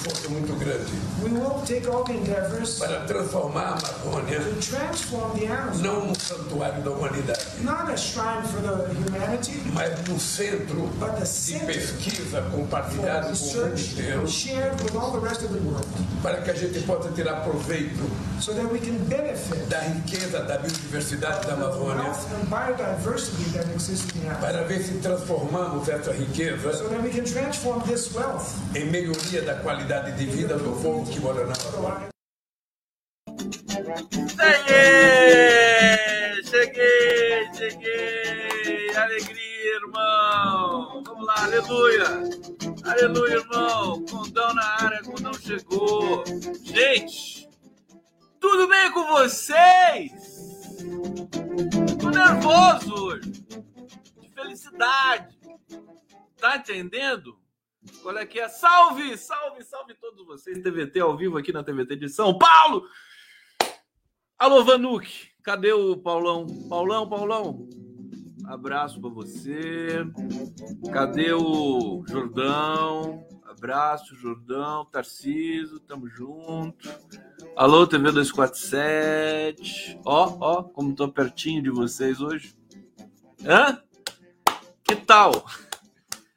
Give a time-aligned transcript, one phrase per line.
[0.00, 0.90] esforço muito grande
[1.22, 6.06] We will take all the endeavors para transformar a Amazônia to transform the Amazon, não
[6.06, 11.20] num santuário da humanidade, not a shrine for the humanity, mas num centro but the
[11.20, 15.12] de center pesquisa for compartilhado com o mundo research inteiro, shared with all
[15.50, 15.86] the world,
[16.22, 18.00] para que a gente possa tirar proveito
[18.40, 23.68] so that we can benefit da riqueza da biodiversidade da Amazônia, wealth and biodiversity that
[23.74, 27.80] exists in the Amazon, para ver se transformamos essa riqueza so that we can transform
[27.82, 28.54] this wealth.
[28.74, 32.08] em melhoria da qualidade de vida do povo que mora na Amazônia.
[35.10, 36.42] Cheguei!
[36.44, 37.48] Cheguei!
[37.54, 38.96] Cheguei!
[38.96, 41.02] Alegria, irmão!
[41.04, 42.30] Vamos lá, aleluia!
[42.84, 44.04] Aleluia, irmão!
[44.06, 46.24] Condão na área, Condão chegou!
[46.62, 47.48] Gente,
[48.40, 50.12] tudo bem com vocês?
[52.00, 53.30] Tô nervoso hoje!
[54.20, 55.38] De felicidade!
[56.38, 57.38] Tá entendendo?
[58.02, 58.48] Qual é que é?
[58.48, 60.62] Salve, salve, salve todos vocês!
[60.62, 62.88] TVT ao vivo aqui na TVT de São Paulo!
[64.38, 65.06] Alô, Vanuc,
[65.42, 66.46] cadê o Paulão?
[66.66, 67.68] Paulão, Paulão,
[68.50, 70.04] abraço pra você.
[70.92, 73.24] Cadê o Jordão?
[73.44, 76.88] Abraço, Jordão, Tarciso, tamo junto.
[77.56, 80.00] Alô, TV 247.
[80.04, 82.54] Ó, ó, como tô pertinho de vocês hoje.
[83.44, 83.80] Hã?
[84.82, 85.44] Que tal?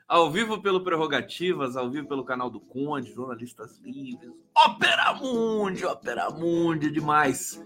[0.07, 4.31] Ao vivo pelo Prerrogativas, ao vivo pelo canal do Conde, Jornalistas Livres.
[4.55, 7.63] Opera Mundi, Opera Mundi, demais.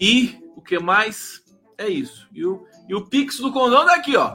[0.00, 1.42] E o que mais?
[1.80, 2.28] É isso.
[2.30, 4.34] E o, e o Pix do Condão tá aqui, ó.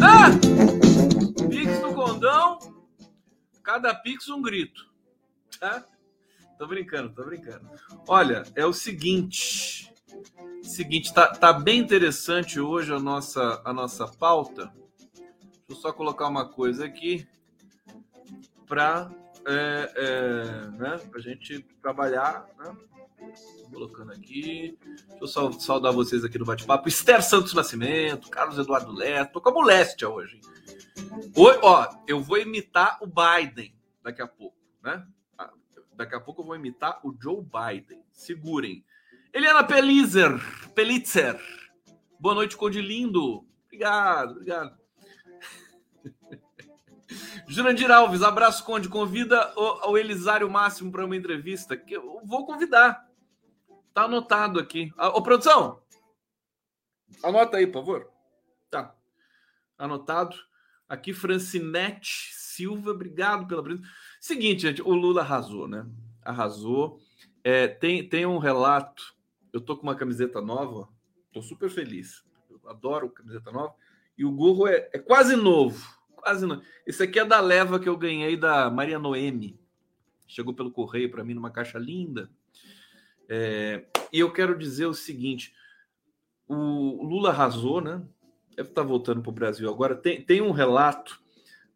[0.00, 0.30] Ah!
[1.50, 2.60] Pix do Condão.
[3.60, 4.88] Cada Pix um grito.
[5.58, 5.84] Tá?
[6.56, 7.68] Tô brincando, tô brincando.
[8.06, 9.92] Olha, é o seguinte.
[10.62, 14.72] Seguinte, tá, tá bem interessante hoje a nossa, a nossa pauta.
[15.16, 17.26] Deixa eu só colocar uma coisa aqui
[18.64, 19.10] para
[19.44, 22.76] é, é, né, a gente trabalhar, né?
[23.72, 24.78] Colocando aqui.
[25.20, 26.88] Deixa eu saudar vocês aqui no bate-papo.
[26.88, 29.32] Esther Santos Nascimento, Carlos Eduardo Leto.
[29.32, 30.40] Tô com a moléstia hoje.
[31.36, 35.06] Oi, ó, eu vou imitar o Biden daqui a pouco, né?
[35.36, 35.50] Ah,
[35.94, 38.02] Daqui a pouco eu vou imitar o Joe Biden.
[38.12, 38.84] Segurem.
[39.32, 40.32] Eliana Pelitzer,
[40.74, 41.38] Pelitzer.
[42.18, 43.46] Boa noite, Conde Lindo.
[43.66, 44.78] Obrigado, obrigado.
[47.46, 48.88] Jurandir Alves, abraço, Conde.
[48.88, 53.07] Convida o, o Elisário Máximo para uma entrevista, que eu vou convidar.
[53.98, 54.92] Tá anotado aqui.
[54.96, 55.82] Ah, Ô, produção!
[57.20, 58.08] Anota aí, por favor.
[58.70, 58.94] Tá.
[59.76, 60.36] Anotado.
[60.88, 63.88] Aqui, Francinete Silva, obrigado pela presença.
[64.20, 65.84] Seguinte, gente, o Lula arrasou, né?
[66.22, 67.00] Arrasou.
[67.42, 69.16] É, tem, tem um relato.
[69.52, 70.88] Eu tô com uma camiseta nova,
[71.32, 72.24] tô super feliz.
[72.48, 73.74] Eu adoro camiseta nova.
[74.16, 75.84] E o gorro é, é quase novo.
[76.14, 76.62] Quase novo.
[76.86, 79.58] Esse aqui é da leva que eu ganhei da Maria Noemi.
[80.24, 82.30] Chegou pelo correio para mim numa caixa linda.
[83.28, 85.52] É, e eu quero dizer o seguinte:
[86.46, 88.02] o Lula arrasou, né?
[88.56, 89.94] Deve estar voltando para o Brasil agora.
[89.94, 91.20] Tem, tem um relato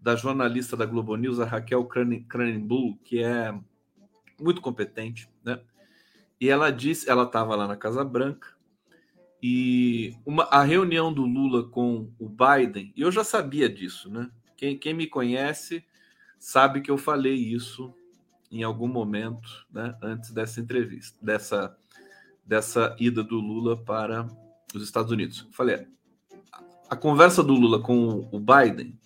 [0.01, 3.55] da jornalista da Globo News, a Raquel Cranenbull, que é
[4.41, 5.61] muito competente, né?
[6.41, 8.49] E ela disse, ela estava lá na Casa Branca
[9.41, 14.29] e uma, a reunião do Lula com o Biden, e eu já sabia disso, né?
[14.57, 15.85] Quem, quem me conhece
[16.39, 17.95] sabe que eu falei isso
[18.53, 19.97] em algum momento, né?
[20.03, 21.77] Antes dessa entrevista, dessa
[22.45, 24.27] dessa ida do Lula para
[24.75, 25.45] os Estados Unidos.
[25.47, 25.87] Eu falei,
[26.91, 28.99] a conversa do Lula com o Biden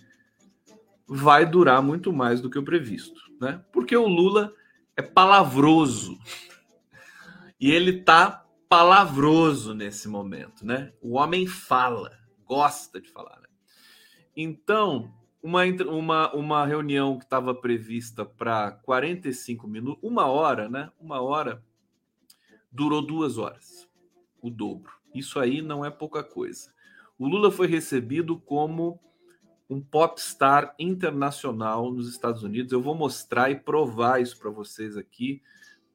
[1.07, 3.63] vai durar muito mais do que o previsto, né?
[3.73, 4.53] Porque o Lula
[4.97, 6.19] é palavroso.
[7.61, 10.93] E ele tá palavroso nesse momento, né?
[11.01, 12.13] O homem fala,
[12.45, 13.39] gosta de falar.
[13.41, 13.49] Né?
[14.37, 15.15] Então,
[15.47, 20.91] uma, uma, uma reunião que estava prevista para 45 minutos, uma hora, né?
[20.99, 21.63] Uma hora,
[22.71, 23.89] durou duas horas,
[24.43, 24.93] o dobro.
[25.15, 26.75] Isso aí não é pouca coisa.
[27.17, 29.01] O Lula foi recebido como
[29.71, 32.73] um popstar internacional nos Estados Unidos.
[32.73, 35.41] Eu vou mostrar e provar isso para vocês aqui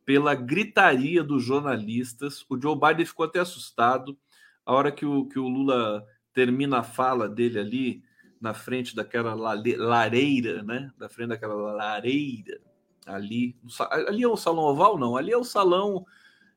[0.06, 2.45] pela gritaria dos jornalistas.
[2.50, 4.18] O Joe Biden ficou até assustado
[4.65, 8.11] a hora que o, que o Lula termina a fala dele ali
[8.42, 10.92] na frente daquela lareira, né?
[10.98, 12.60] Da frente daquela lareira
[13.06, 13.56] ali.
[13.92, 15.16] Ali é o salão oval, não?
[15.16, 16.06] Ali é o salão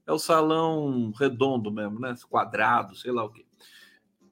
[0.07, 2.15] é o salão redondo mesmo, né?
[2.29, 3.45] Quadrado, sei lá o quê.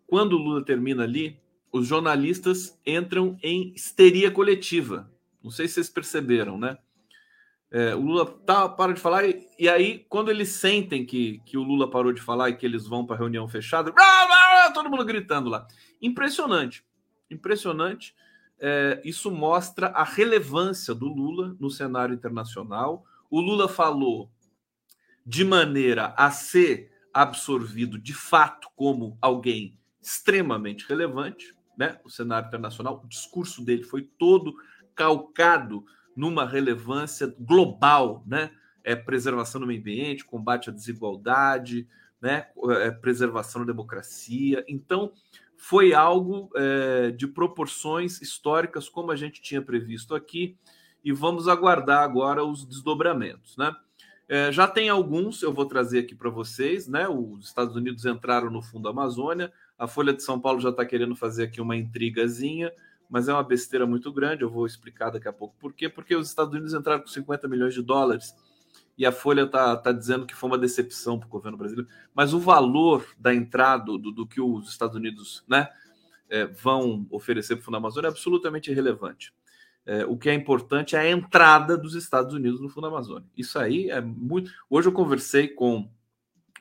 [0.06, 1.40] Quando o Lula termina ali,
[1.72, 5.10] os jornalistas entram em histeria coletiva.
[5.42, 6.76] Não sei se vocês perceberam, né?
[7.70, 11.56] É, o Lula tá, para de falar, e, e, aí, quando eles sentem que, que
[11.56, 14.70] o Lula parou de falar e que eles vão para a reunião fechada, blá, blá,
[14.72, 15.66] todo mundo gritando lá.
[16.00, 16.84] Impressionante,
[17.34, 18.14] impressionante.
[18.58, 23.04] É, isso mostra a relevância do Lula no cenário internacional.
[23.30, 24.30] O Lula falou
[25.24, 31.98] de maneira a ser absorvido de fato como alguém extremamente relevante, né?
[32.04, 34.54] O cenário internacional, o discurso dele foi todo
[34.94, 35.84] calcado
[36.16, 38.50] numa relevância global, né?
[38.84, 41.86] É preservação do meio ambiente, combate à desigualdade,
[42.22, 42.46] né?
[42.80, 44.64] É preservação da democracia.
[44.68, 45.12] Então,
[45.56, 50.56] foi algo é, de proporções históricas, como a gente tinha previsto aqui,
[51.04, 53.74] e vamos aguardar agora os desdobramentos, né?
[54.28, 57.06] É, já tem alguns, eu vou trazer aqui para vocês, né?
[57.08, 61.16] Os Estados Unidos entraram no Fundo Amazônia, a Folha de São Paulo já está querendo
[61.16, 62.72] fazer aqui uma intrigazinha,
[63.10, 64.42] mas é uma besteira muito grande.
[64.42, 65.88] Eu vou explicar daqui a pouco por quê.
[65.88, 68.34] Porque os Estados Unidos entraram com 50 milhões de dólares
[68.96, 71.90] e a Folha está tá dizendo que foi uma decepção para o governo brasileiro.
[72.14, 75.68] Mas o valor da entrada, do, do que os Estados Unidos né,
[76.28, 79.32] é, vão oferecer para o Fundo Amazônia é absolutamente irrelevante.
[79.84, 83.28] É, o que é importante é a entrada dos Estados Unidos no Fundo Amazônia.
[83.36, 84.50] Isso aí é muito.
[84.70, 85.90] Hoje eu conversei com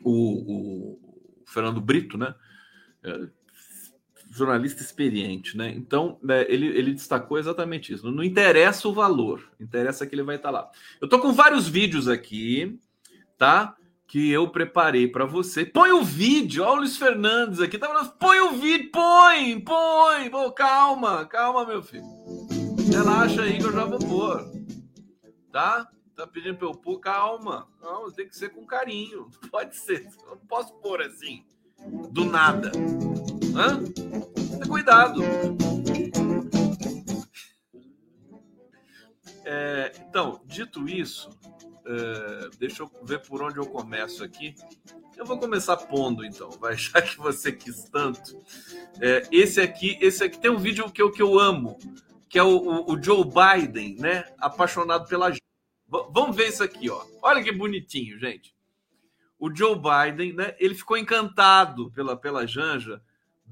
[0.04, 2.34] o, o Fernando Brito, né?
[4.33, 5.74] Jornalista experiente, né?
[5.75, 8.10] Então, né, ele, ele destacou exatamente isso.
[8.10, 10.69] Não interessa o valor, interessa que ele vai estar lá.
[11.01, 12.80] Eu tô com vários vídeos aqui,
[13.38, 13.75] tá?
[14.07, 15.66] Que eu preparei para você.
[15.66, 20.30] Põe o vídeo, olha o Luiz Fernandes aqui, tá falando, põe o vídeo, põe, põe,
[20.30, 22.06] pô, calma, calma, meu filho.
[22.89, 24.50] Relaxa aí que eu já vou pôr,
[25.51, 25.89] tá?
[26.16, 30.36] Tá pedindo para eu pôr, calma, não, tem que ser com carinho, pode ser, eu
[30.36, 31.44] não posso pôr assim,
[32.12, 32.72] do nada.
[33.56, 33.83] Hã?
[34.68, 35.22] Cuidado.
[39.44, 41.30] É, então, dito isso,
[41.86, 44.56] é, deixa eu ver por onde eu começo aqui.
[45.18, 48.38] Eu vou começar pondo, então, vai, já que você quis tanto.
[49.00, 51.77] É, esse aqui, esse aqui tem um vídeo que eu, que eu amo,
[52.30, 54.24] que é o, o, o Joe Biden, né?
[54.38, 55.30] Apaixonado pela.
[55.31, 55.39] V
[56.13, 57.04] vamos ver isso aqui, ó.
[57.22, 58.56] Olha que bonitinho, gente.
[59.42, 60.56] O Joe Biden, né?
[60.58, 63.02] Ele ficou encantado pela, pela Janja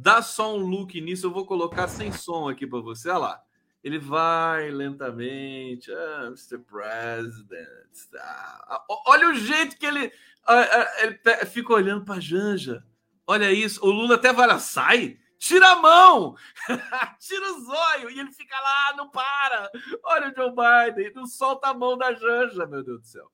[0.01, 3.09] Dá só um look nisso, eu vou colocar sem som aqui para você.
[3.09, 3.43] Olha lá.
[3.83, 5.91] Ele vai lentamente.
[5.91, 6.57] Ah, Mr.
[6.59, 7.91] President.
[8.17, 10.09] Ah, olha o jeito que ele,
[10.47, 12.81] ah, ah, ele fica olhando para Janja.
[13.27, 13.85] Olha isso.
[13.85, 15.19] O Lula até vai lá, sai.
[15.37, 16.35] Tira a mão!
[17.19, 18.09] Tira o zóio!
[18.09, 19.69] E ele fica lá, não para!
[20.03, 23.31] Olha o Joe Biden, não solta a mão da Janja, meu Deus do céu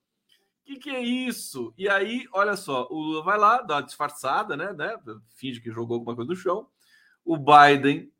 [0.66, 1.72] que, que é isso?
[1.78, 4.98] E aí, olha só, o Lula vai lá, dá uma disfarçada, né, né?
[5.36, 6.68] Finge que jogou alguma coisa no chão.
[7.24, 8.12] O Biden,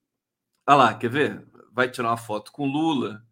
[0.64, 1.44] olha lá, quer ver?
[1.72, 3.22] Vai tirar uma foto com o Lula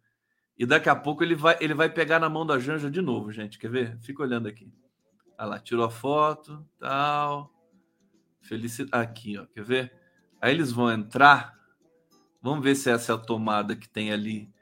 [0.57, 3.31] e daqui a pouco ele vai, ele vai pegar na mão da Janja de novo,
[3.31, 3.57] gente.
[3.57, 3.97] Quer ver?
[4.01, 4.71] Fica olhando aqui.
[5.37, 7.53] Olha lá, tirou a foto, tal.
[8.41, 9.01] Felicidade.
[9.03, 9.93] Aqui, ó, quer ver?
[10.41, 11.57] Aí eles vão entrar.
[12.41, 14.53] Vamos ver se essa é a tomada que tem ali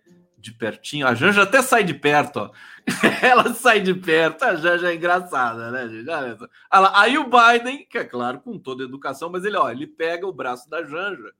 [0.43, 1.07] de pertinho.
[1.07, 2.51] A Janja até sai de perto, ó.
[3.23, 4.43] Ela sai de perto.
[4.43, 6.09] A Janja é engraçada, né, gente?
[6.09, 6.47] Olha só.
[6.69, 10.33] Aí o Biden, que é claro, com toda educação, mas ele, ó, ele pega o
[10.33, 11.33] braço da Janja,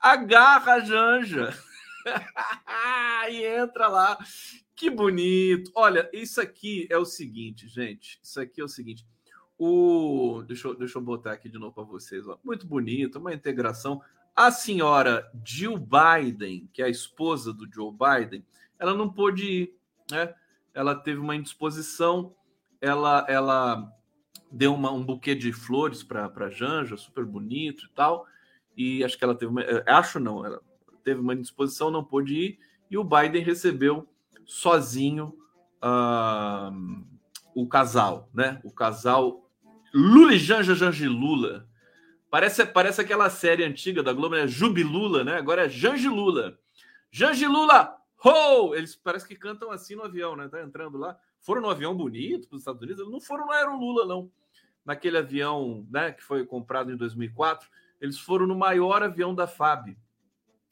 [0.00, 1.54] agarra a Janja
[3.30, 4.18] e entra lá.
[4.74, 5.70] Que bonito.
[5.74, 8.18] Olha, isso aqui é o seguinte, gente.
[8.22, 9.06] Isso aqui é o seguinte.
[9.58, 10.42] O...
[10.46, 12.26] Deixa, eu, deixa eu botar aqui de novo para vocês.
[12.26, 12.38] Ó.
[12.42, 14.00] Muito bonito, uma integração.
[14.34, 18.44] A senhora Jill Biden, que é a esposa do Joe Biden,
[18.78, 19.76] ela não pôde ir,
[20.10, 20.34] né?
[20.74, 22.34] Ela teve uma indisposição,
[22.80, 23.92] ela, ela
[24.50, 28.26] deu uma, um buquê de flores para Janja, super bonito e tal,
[28.76, 30.60] e acho que ela teve uma, eh, acho não, ela
[31.04, 32.58] teve uma indisposição, não pôde ir,
[32.90, 34.08] e o Biden recebeu
[34.46, 35.36] sozinho
[35.82, 37.04] uh,
[37.54, 38.60] o casal, né?
[38.64, 39.48] O casal
[39.92, 41.68] Lula e Janja Janja Lula,
[42.32, 44.48] Parece, parece aquela série antiga da Globo, né?
[44.48, 45.36] Jubilula, né?
[45.36, 46.58] Agora é Jangilula.
[47.10, 48.74] Jangilula, ho!
[48.74, 50.48] Eles parece que cantam assim no avião, né?
[50.48, 51.14] Tá entrando lá.
[51.42, 53.06] Foram no avião bonito para os Estados Unidos.
[53.10, 54.32] Não foram no Aerolula, não.
[54.82, 56.10] Naquele avião, né?
[56.10, 57.68] Que foi comprado em 2004.
[58.00, 59.94] Eles foram no maior avião da FAB.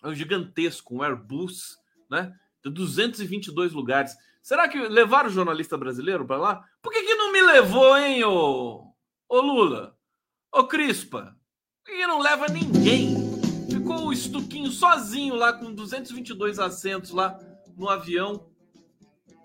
[0.03, 1.79] É um gigantesco, um Airbus,
[2.11, 2.35] né?
[2.65, 4.17] De 222 lugares.
[4.41, 6.65] Será que levaram o jornalista brasileiro para lá?
[6.81, 8.95] Por que, que não me levou, hein, ô,
[9.29, 9.95] ô Lula?
[10.51, 11.39] Ô Crispa?
[11.89, 13.17] E não leva ninguém.
[13.71, 17.39] Ficou o Estuquinho sozinho lá com 222 assentos lá
[17.77, 18.49] no avião.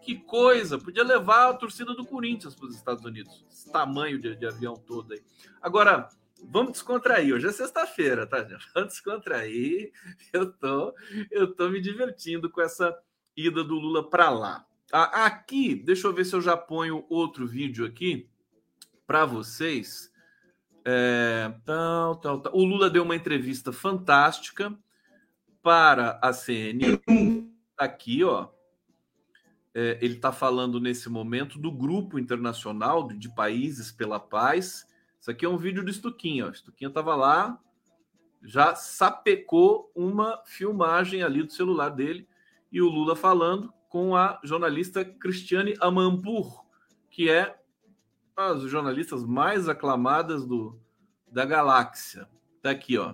[0.01, 0.77] Que coisa!
[0.77, 3.43] Podia levar a torcida do Corinthians para os Estados Unidos.
[3.49, 5.23] Esse tamanho de, de, avião todo aí.
[5.61, 6.09] Agora,
[6.43, 7.33] vamos descontrair.
[7.33, 8.67] Hoje é sexta-feira, tá, gente?
[8.75, 9.91] Vamos descontrair.
[10.31, 10.93] Eu tô,
[11.31, 12.95] eu tô me divertindo com essa
[13.35, 14.65] ida do Lula para lá.
[14.91, 18.29] Aqui, deixa eu ver se eu já ponho outro vídeo aqui
[19.07, 20.11] para vocês.
[20.87, 22.55] É, tal, tal, tal.
[22.55, 24.71] O Lula deu uma entrevista fantástica
[25.63, 26.99] para a CNN.
[27.75, 28.49] Aqui, ó.
[29.73, 34.87] É, ele está falando nesse momento do Grupo Internacional de Países pela Paz.
[35.19, 36.47] Isso aqui é um vídeo do Estuquinha.
[36.49, 37.59] Estuquinha estava lá,
[38.43, 42.27] já sapecou uma filmagem ali do celular dele
[42.71, 46.63] e o Lula falando com a jornalista Cristiane Amanpour,
[47.09, 47.59] que é
[48.35, 50.77] das jornalistas mais aclamadas do,
[51.31, 52.27] da galáxia.
[52.61, 53.13] Tá aqui, ó.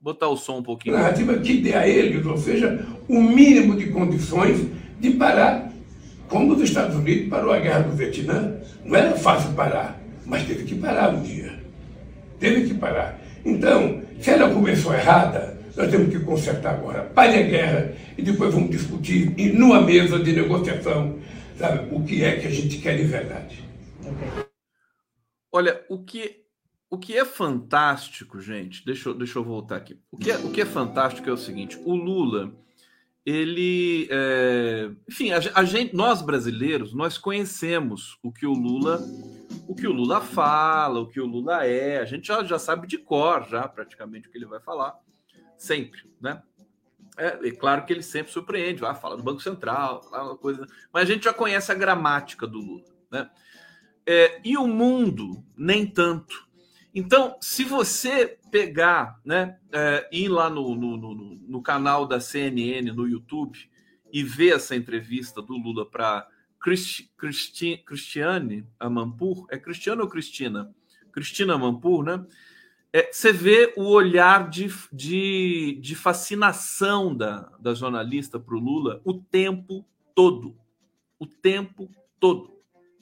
[0.00, 0.96] Vou botar o som um pouquinho.
[0.96, 4.64] Narrativa que dê a eles, ou seja, o mínimo de condições
[5.00, 5.68] de parar,
[6.28, 8.56] como os Estados Unidos parou a guerra do Vietnã.
[8.84, 11.60] Não era fácil parar, mas teve que parar um dia.
[12.38, 13.18] Teve que parar.
[13.44, 17.02] Então, se ela começou errada, nós temos que consertar agora.
[17.02, 21.18] Pare a guerra e depois vamos discutir e numa mesa de negociação,
[21.58, 23.64] sabe, o que é que a gente quer de verdade.
[25.52, 26.42] Olha, o que
[26.92, 29.98] o que é fantástico, gente, deixa eu, deixa eu voltar aqui.
[30.10, 32.52] O que, é, o que é fantástico é o seguinte: o Lula,
[33.24, 34.06] ele.
[34.10, 39.00] É, enfim, a, a, gente, nós brasileiros, nós conhecemos o que o Lula.
[39.66, 42.86] O que o Lula fala, o que o Lula é, a gente já, já sabe
[42.86, 44.94] de cor, já praticamente o que ele vai falar,
[45.56, 46.42] sempre, né?
[47.16, 51.08] É, é claro que ele sempre surpreende, vai falar do Banco Central, uma coisa, mas
[51.08, 53.30] a gente já conhece a gramática do Lula, né?
[54.06, 56.48] É, e o mundo, nem tanto.
[56.94, 62.92] Então, se você pegar, né, é, ir lá no, no, no, no, canal da CNN
[62.92, 63.58] no YouTube
[64.12, 66.28] e ver essa entrevista do Lula para
[66.60, 70.74] Christi, Christi, Cristiane Amampur, é Cristiano ou Cristina?
[71.10, 72.26] Cristina Amampur, né?
[72.92, 79.00] É, você vê o olhar de, de, de fascinação da, da jornalista para o Lula
[79.02, 79.82] o tempo
[80.14, 80.54] todo.
[81.18, 81.90] O tempo
[82.20, 82.52] todo.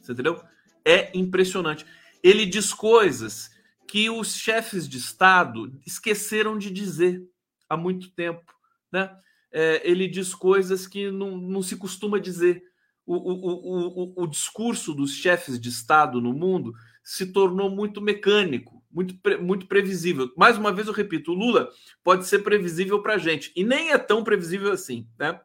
[0.01, 0.41] Você entendeu?
[0.85, 1.85] É impressionante.
[2.23, 3.51] Ele diz coisas
[3.87, 7.23] que os chefes de Estado esqueceram de dizer
[7.69, 8.55] há muito tempo.
[8.93, 9.11] Né?
[9.53, 12.63] É, ele diz coisas que não, não se costuma dizer.
[13.05, 16.73] O, o, o, o, discurso dos chefes de Estado no mundo
[17.03, 20.31] se tornou muito mecânico, muito, muito previsível.
[20.37, 21.69] Mais uma vez eu repito: o Lula
[22.05, 25.09] pode ser previsível para a gente, e nem é tão previsível assim.
[25.19, 25.41] Né?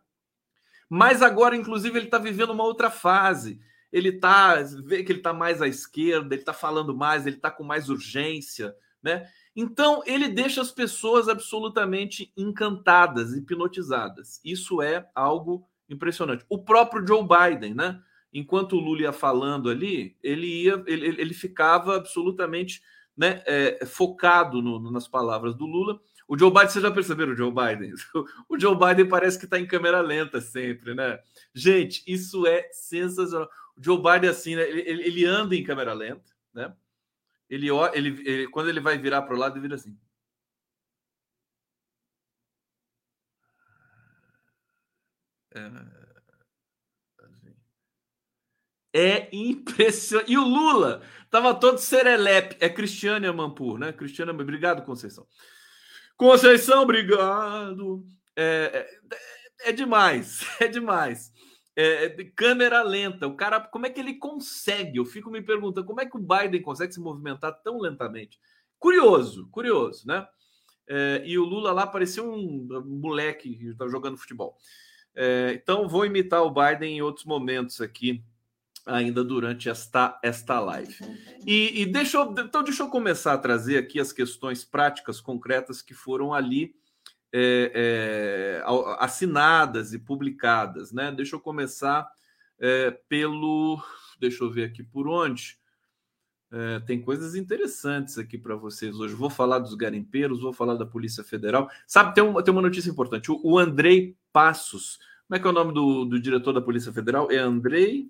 [0.87, 3.59] Mas agora, inclusive, ele está vivendo uma outra fase
[3.95, 7.49] ele tá vê que ele está mais à esquerda, ele está falando mais, ele está
[7.49, 9.25] com mais urgência, né?
[9.55, 14.41] Então ele deixa as pessoas absolutamente encantadas, hipnotizadas.
[14.43, 16.45] Isso é algo impressionante.
[16.49, 18.01] O próprio Joe Biden, né?
[18.33, 22.81] Enquanto o Lula ia falando ali, ele ia, ele, ele ficava absolutamente
[23.15, 26.01] né, é, focado no, nas palavras do Lula.
[26.27, 27.93] O Joe Biden, vocês já perceberam o Joe Biden?
[28.49, 31.17] O Joe Biden parece que está em câmera lenta sempre, né?
[31.53, 33.49] Gente, isso é sensacional.
[33.77, 36.73] O Joe Biden, assim, né, ele, ele anda em câmera lenta, né?
[37.49, 39.97] Ele, ele, ele quando ele vai virar para o lado, ele vira assim.
[45.53, 45.95] É,
[48.93, 50.31] é impressionante.
[50.31, 52.55] E o Lula tava todo serelepe.
[52.59, 53.91] É Cristiane Amampur, né?
[53.91, 55.27] Cristiane, obrigado, Conceição.
[56.17, 58.05] Conceição, obrigado.
[58.35, 58.87] É,
[59.63, 61.31] é, é demais, é demais
[61.75, 63.27] é, é câmera lenta.
[63.27, 64.97] O cara, como é que ele consegue?
[64.97, 68.39] Eu fico me perguntando como é que o Biden consegue se movimentar tão lentamente.
[68.79, 70.27] Curioso, curioso, né?
[70.87, 74.55] É, e o Lula lá parecia um moleque que estava jogando futebol.
[75.15, 78.23] É, então, vou imitar o Biden em outros momentos aqui,
[78.85, 80.95] ainda durante esta, esta live.
[81.45, 85.81] E, e deixa eu, então, deixa eu começar a trazer aqui as questões práticas, concretas
[85.81, 86.75] que foram ali
[87.37, 88.63] é, é,
[88.97, 91.11] assinadas e publicadas, né?
[91.11, 92.09] Deixa eu começar
[92.57, 93.77] é, pelo.
[94.17, 95.59] Deixa eu ver aqui por onde.
[96.49, 99.13] É, tem coisas interessantes aqui para vocês hoje.
[99.13, 101.69] Vou falar dos garimpeiros, vou falar da Polícia Federal.
[101.85, 103.29] Sabe, tem, um, tem uma notícia importante.
[103.29, 104.97] O, o, Andrei Passos.
[105.27, 107.29] Como é que é o nome do, do diretor da Polícia Federal?
[107.29, 108.09] É Andrei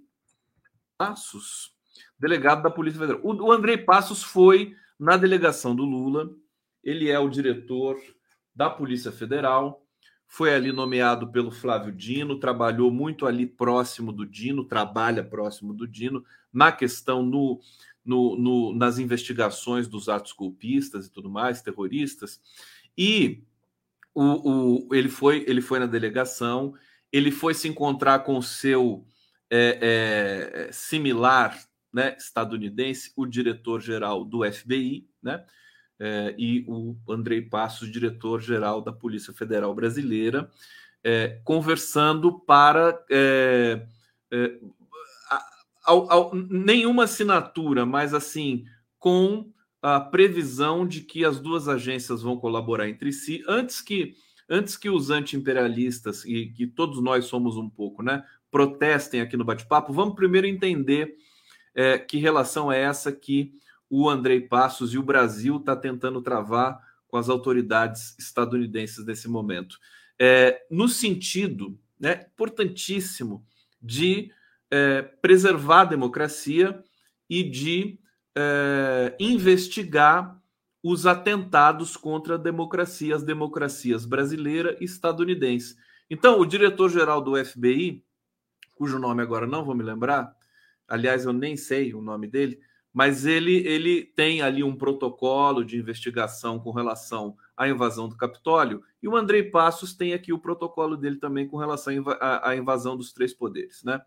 [0.99, 1.73] Passos,
[2.19, 3.21] delegado da Polícia Federal.
[3.23, 6.29] O, o Andrei Passos foi na delegação do Lula.
[6.83, 7.97] Ele é o diretor
[8.55, 9.85] da Polícia Federal,
[10.27, 15.87] foi ali nomeado pelo Flávio Dino, trabalhou muito ali próximo do Dino, trabalha próximo do
[15.87, 17.59] Dino, na questão no,
[18.03, 22.41] no, no, nas investigações dos atos golpistas e tudo mais, terroristas.
[22.97, 23.43] E
[24.13, 26.73] o, o, ele, foi, ele foi na delegação,
[27.11, 29.05] ele foi se encontrar com o seu
[29.49, 31.57] é, é, similar
[31.93, 35.45] né, estadunidense, o diretor-geral do FBI, né?
[35.99, 40.49] É, e o Andrei Passos, diretor-geral da Polícia Federal Brasileira,
[41.03, 43.87] é, conversando para é,
[45.85, 48.65] ao, ao, nenhuma assinatura, mas assim,
[48.97, 53.43] com a previsão de que as duas agências vão colaborar entre si.
[53.47, 54.15] Antes que
[54.47, 59.43] antes que os anti-imperialistas e que todos nós somos um pouco, né, protestem aqui no
[59.43, 61.17] bate-papo, vamos primeiro entender
[61.73, 63.53] é, que relação é essa que
[63.97, 69.79] o Andrei Passos e o Brasil está tentando travar com as autoridades estadunidenses nesse momento.
[70.19, 73.45] É, no sentido né, importantíssimo
[73.81, 74.33] de
[74.69, 76.83] é, preservar a democracia
[77.29, 77.97] e de
[78.35, 80.41] é, investigar
[80.83, 85.77] os atentados contra a democracia, as democracias brasileira e estadunidense.
[86.09, 88.03] Então, o diretor-geral do FBI,
[88.75, 90.35] cujo nome agora não vou me lembrar,
[90.85, 92.59] aliás, eu nem sei o nome dele,
[92.95, 98.81] mas ele, ele tem ali um protocolo de investigação com relação à invasão do Capitólio,
[99.03, 103.11] e o Andrei Passos tem aqui o protocolo dele também com relação à invasão dos
[103.11, 104.01] três poderes, né?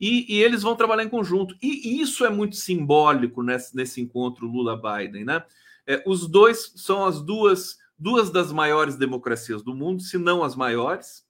[0.00, 1.56] E, e, eles vão trabalhar em conjunto.
[1.62, 5.44] E isso é muito simbólico nesse, nesse encontro Lula-Biden, né?
[5.86, 10.56] É, os dois são as duas, duas das maiores democracias do mundo, se não as
[10.56, 11.24] maiores,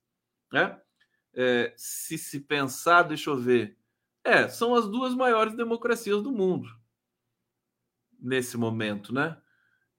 [0.51, 0.81] né?
[1.35, 3.77] É, se se pensar, deixa eu ver,
[4.25, 6.67] é, são as duas maiores democracias do mundo
[8.21, 9.37] nesse momento, né?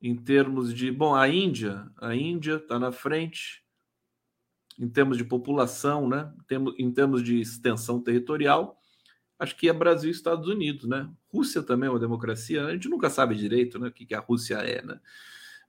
[0.01, 3.63] Em termos de, bom, a Índia, a Índia está na frente,
[4.79, 6.31] em termos de população, né?
[6.77, 8.79] Em termos de extensão territorial,
[9.39, 11.09] acho que é Brasil e Estados Unidos, né?
[11.31, 14.55] Rússia também é uma democracia, a gente nunca sabe direito né, o que a Rússia
[14.55, 14.99] é, né?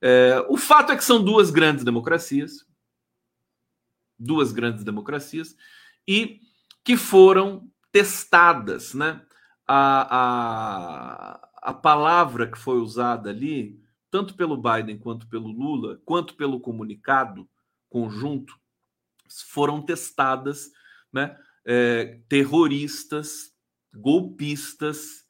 [0.01, 2.67] É, o fato é que são duas grandes democracias,
[4.19, 5.57] duas grandes democracias,
[6.07, 6.41] e
[6.85, 9.23] que foram testadas, né?
[9.67, 16.35] A, a, a palavra que foi usada ali, tanto pelo Biden quanto pelo Lula, quanto
[16.35, 17.49] pelo comunicado
[17.89, 18.55] conjunto,
[19.49, 20.71] foram testadas,
[21.13, 21.37] né?
[21.65, 23.53] É, terroristas,
[23.95, 25.27] golpistas,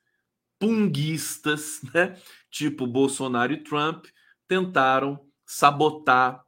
[0.59, 2.17] punguistas, né?
[2.51, 4.07] Tipo Bolsonaro e Trump,
[4.47, 6.45] tentaram sabotar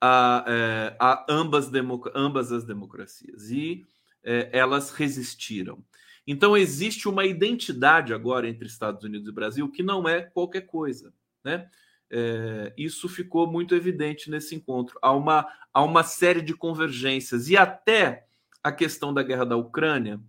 [0.00, 1.70] a, é, a ambas,
[2.14, 3.86] ambas as democracias e
[4.22, 5.82] é, elas resistiram.
[6.26, 11.12] Então existe uma identidade agora entre Estados Unidos e Brasil que não é qualquer coisa,
[11.42, 11.68] né?
[12.10, 14.98] É, isso ficou muito evidente nesse encontro.
[15.02, 18.26] Há uma, há uma série de convergências e até
[18.62, 20.20] a questão da guerra da Ucrânia,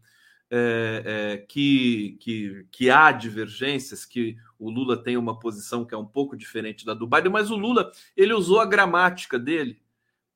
[0.50, 5.98] é, é, que, que, que há divergências, que o Lula tem uma posição que é
[5.98, 9.82] um pouco diferente da do Biden, mas o Lula ele usou a gramática dele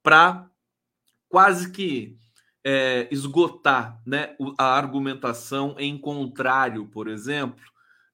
[0.01, 0.49] para
[1.27, 2.17] quase que
[2.71, 7.65] é, esgotar né, a argumentação em contrário, por exemplo,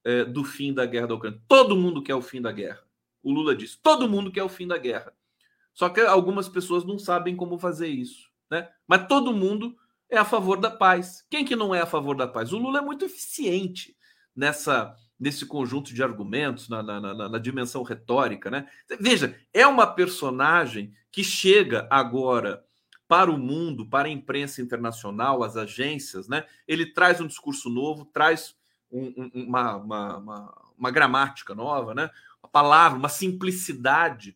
[0.01, 1.41] é, do fim da guerra da Ucrânia.
[1.45, 2.81] Todo mundo quer o fim da guerra.
[3.21, 5.11] O Lula disse: todo mundo quer o fim da guerra.
[5.73, 8.29] Só que algumas pessoas não sabem como fazer isso.
[8.49, 8.69] Né?
[8.87, 9.75] Mas todo mundo
[10.09, 11.25] é a favor da paz.
[11.29, 12.53] Quem que não é a favor da paz?
[12.53, 13.93] O Lula é muito eficiente
[14.33, 18.51] nessa nesse conjunto de argumentos, na, na, na, na dimensão retórica.
[18.51, 18.67] Né?
[18.99, 22.64] Veja, é uma personagem que chega agora
[23.07, 26.45] para o mundo, para a imprensa internacional, as agências, né?
[26.67, 28.55] Ele traz um discurso novo, traz
[28.91, 32.09] um, um, uma, uma, uma, uma, gramática nova, né?
[32.41, 34.35] Uma palavra, uma simplicidade,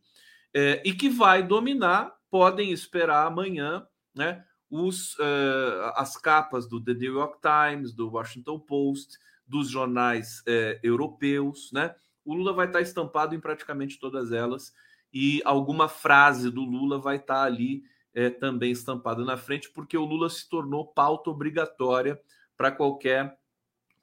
[0.53, 2.17] é, e que vai dominar.
[2.29, 4.45] Podem esperar amanhã, né?
[4.69, 10.79] Os, uh, as capas do The New York Times, do Washington Post, dos jornais uh,
[10.83, 11.95] europeus, né?
[12.23, 14.71] O Lula vai estar estampado em praticamente todas elas
[15.11, 20.05] e alguma frase do Lula vai estar ali é, também estampada na frente, porque o
[20.05, 22.19] Lula se tornou pauta obrigatória
[22.57, 23.37] para qualquer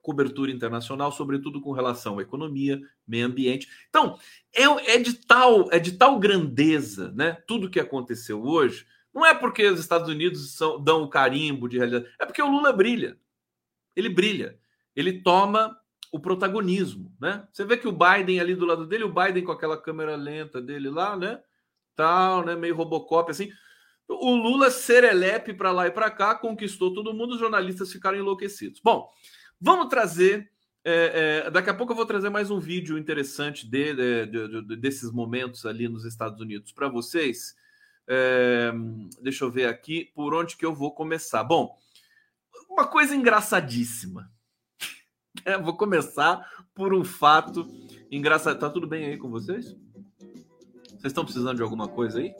[0.07, 3.69] cobertura internacional, sobretudo com relação à economia, meio ambiente.
[3.89, 4.17] Então,
[4.55, 7.33] é, é, de tal é de tal grandeza, né?
[7.47, 11.79] Tudo que aconteceu hoje, não é porque os Estados Unidos são, dão o carimbo de
[11.79, 13.19] realidade, é porque o Lula brilha.
[13.97, 14.57] Ele brilha.
[14.95, 15.77] Ele toma
[16.13, 17.47] o protagonismo, né?
[17.53, 20.63] Você vê que o Biden ali do lado dele, o Biden com aquela câmera lenta
[20.63, 21.41] dele lá, né?
[21.97, 22.55] Tal, né?
[22.55, 23.51] Meio Robocop assim.
[24.09, 28.81] O Lula serelepe para lá e para cá, conquistou todo mundo, os jornalistas ficaram enlouquecidos.
[28.81, 29.11] Bom,
[29.61, 30.51] vamos trazer.
[30.85, 33.93] É, é, daqui a pouco eu vou trazer mais um vídeo interessante de,
[34.27, 37.57] de, de, desses momentos ali nos Estados Unidos para vocês.
[38.07, 38.73] É,
[39.21, 41.43] deixa eu ver aqui por onde que eu vou começar.
[41.43, 41.77] Bom,
[42.71, 44.31] uma coisa engraçadíssima.
[45.45, 47.69] É, vou começar por um fato
[48.11, 48.59] engraçado.
[48.59, 49.77] Tá tudo bem aí com vocês?
[50.89, 52.35] Vocês estão precisando de alguma coisa aí?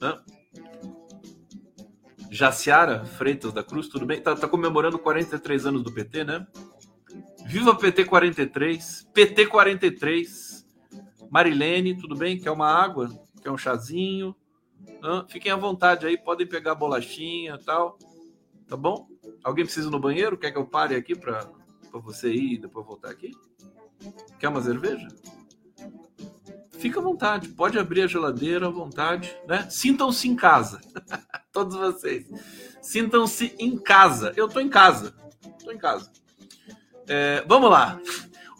[0.00, 0.22] Hã?
[2.30, 4.20] Jaciara Freitas da Cruz, tudo bem?
[4.20, 6.46] Tá, tá, comemorando 43 anos do PT, né?
[7.46, 10.66] Viva PT 43, PT 43.
[11.30, 12.38] Marilene, tudo bem?
[12.38, 13.08] Quer uma água?
[13.42, 14.34] Quer um chazinho?
[15.28, 17.98] Fiquem à vontade aí, podem pegar bolachinha e tal.
[18.66, 19.08] Tá bom?
[19.42, 20.36] Alguém precisa ir no banheiro?
[20.36, 21.48] Quer que eu pare aqui para
[21.92, 23.30] você ir e depois voltar aqui?
[24.38, 25.08] Quer uma cerveja?
[26.78, 29.68] Fica à vontade, pode abrir a geladeira à vontade, né?
[29.68, 30.80] Sintam-se em casa.
[31.52, 32.26] Todos vocês.
[32.80, 34.32] Sintam-se em casa.
[34.36, 35.14] Eu tô em casa.
[35.62, 36.10] Tô em casa.
[37.08, 38.00] É, vamos lá.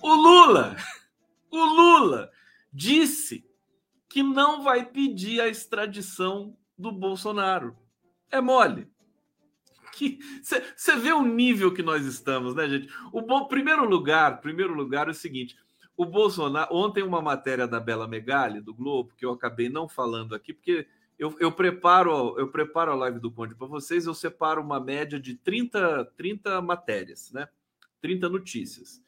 [0.02, 0.76] O Lula,
[1.50, 2.31] o Lula
[2.72, 3.44] disse
[4.09, 7.76] que não vai pedir a extradição do Bolsonaro.
[8.31, 8.88] É mole.
[10.42, 12.88] Você vê o nível que nós estamos, né, gente?
[13.12, 15.57] O bom, primeiro lugar, primeiro lugar é o seguinte:
[15.98, 16.72] o Bolsonaro.
[16.72, 20.87] Ontem, uma matéria da Bela Megali, do Globo, que eu acabei não falando aqui, porque
[21.18, 25.18] eu, eu preparo eu preparo a live do Conde para vocês, eu separo uma média
[25.18, 27.48] de 30, 30 matérias, né?
[28.00, 29.02] 30 notícias.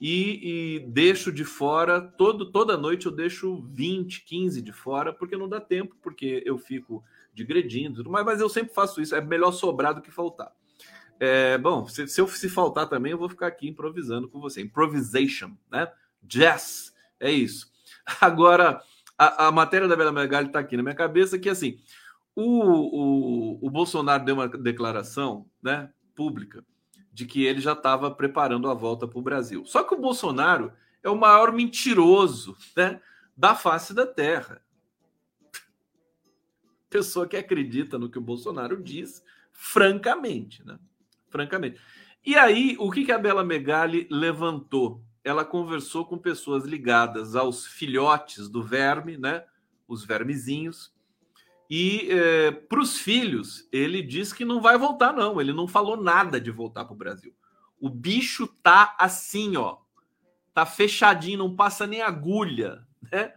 [0.00, 5.36] E, e, deixo de fora, todo, toda noite eu deixo 20, 15 de fora, porque
[5.36, 7.02] não dá tempo, porque eu fico
[7.34, 10.52] digredindo, mas, mas eu sempre faço isso, é melhor sobrar do que faltar.
[11.18, 14.62] É, bom, se, se, eu se faltar também, eu vou ficar aqui improvisando com você.
[14.62, 15.90] Improvisation, né?
[16.22, 17.70] Jazz, é isso.
[18.20, 18.82] Agora,
[19.16, 21.78] a, a matéria da Bela Megali está aqui na minha cabeça, que assim,
[22.34, 26.64] o, o, o Bolsonaro deu uma declaração né, pública
[27.12, 29.64] de que ele já estava preparando a volta para o Brasil.
[29.64, 33.00] Só que o Bolsonaro é o maior mentiroso né,
[33.36, 34.62] da face da Terra.
[36.88, 40.78] Pessoa que acredita no que o Bolsonaro diz, francamente, né?
[41.28, 41.80] Francamente.
[42.24, 45.02] E aí, o que, que a Bela Megali levantou?
[45.28, 49.44] Ela conversou com pessoas ligadas aos filhotes do verme, né?
[49.86, 50.94] Os vermezinhos.
[51.68, 55.38] E é, para os filhos, ele diz que não vai voltar, não.
[55.38, 57.34] Ele não falou nada de voltar para o Brasil.
[57.78, 59.76] O bicho tá assim, ó.
[60.54, 63.34] Tá fechadinho, não passa nem agulha, né?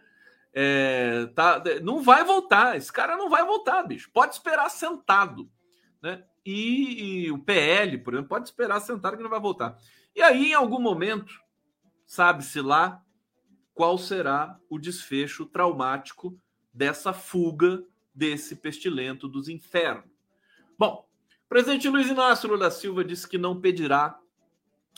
[0.54, 2.78] É, tá, não vai voltar.
[2.78, 4.10] Esse cara não vai voltar, bicho.
[4.14, 5.50] Pode esperar sentado,
[6.02, 6.24] né?
[6.46, 9.78] E, e o PL, por exemplo, pode esperar sentado que não vai voltar.
[10.16, 11.34] E aí, em algum momento,
[12.12, 13.02] sabe-se lá
[13.74, 16.38] qual será o desfecho traumático
[16.74, 17.82] dessa fuga
[18.14, 20.12] desse pestilento dos infernos.
[20.78, 21.08] Bom,
[21.46, 24.20] o presidente Luiz Inácio Lula Silva disse que não pedirá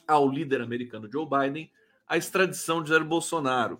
[0.08, 1.72] ao líder americano Joe Biden
[2.08, 3.80] a extradição de Jair Bolsonaro,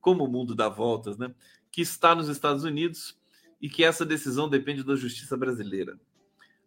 [0.00, 1.32] como o mundo dá voltas, né?
[1.70, 3.16] Que está nos Estados Unidos
[3.60, 5.96] e que essa decisão depende da justiça brasileira.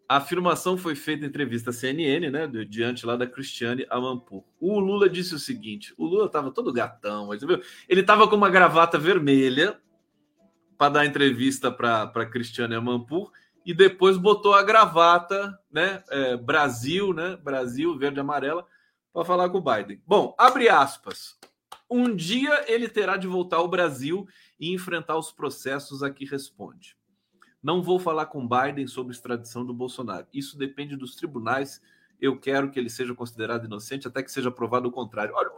[0.07, 4.43] A afirmação foi feita em entrevista à CNN, né, diante lá da Cristiane Amanpour.
[4.59, 7.29] O Lula disse o seguinte: o Lula estava todo gatão,
[7.89, 9.79] ele estava com uma gravata vermelha
[10.77, 13.31] para dar entrevista para Cristiane Amanpour
[13.65, 18.65] e depois botou a gravata, né, é, Brasil, né, Brasil verde e amarela,
[19.11, 20.01] para falar com o Biden.
[20.05, 21.35] Bom, abre aspas.
[21.89, 24.27] Um dia ele terá de voltar ao Brasil
[24.59, 26.95] e enfrentar os processos a que responde.
[27.65, 30.27] Não vou falar com Biden sobre extradição do Bolsonaro.
[30.31, 31.81] Isso depende dos tribunais.
[32.21, 35.33] Eu quero que ele seja considerado inocente até que seja provado o contrário.
[35.33, 35.49] Olha,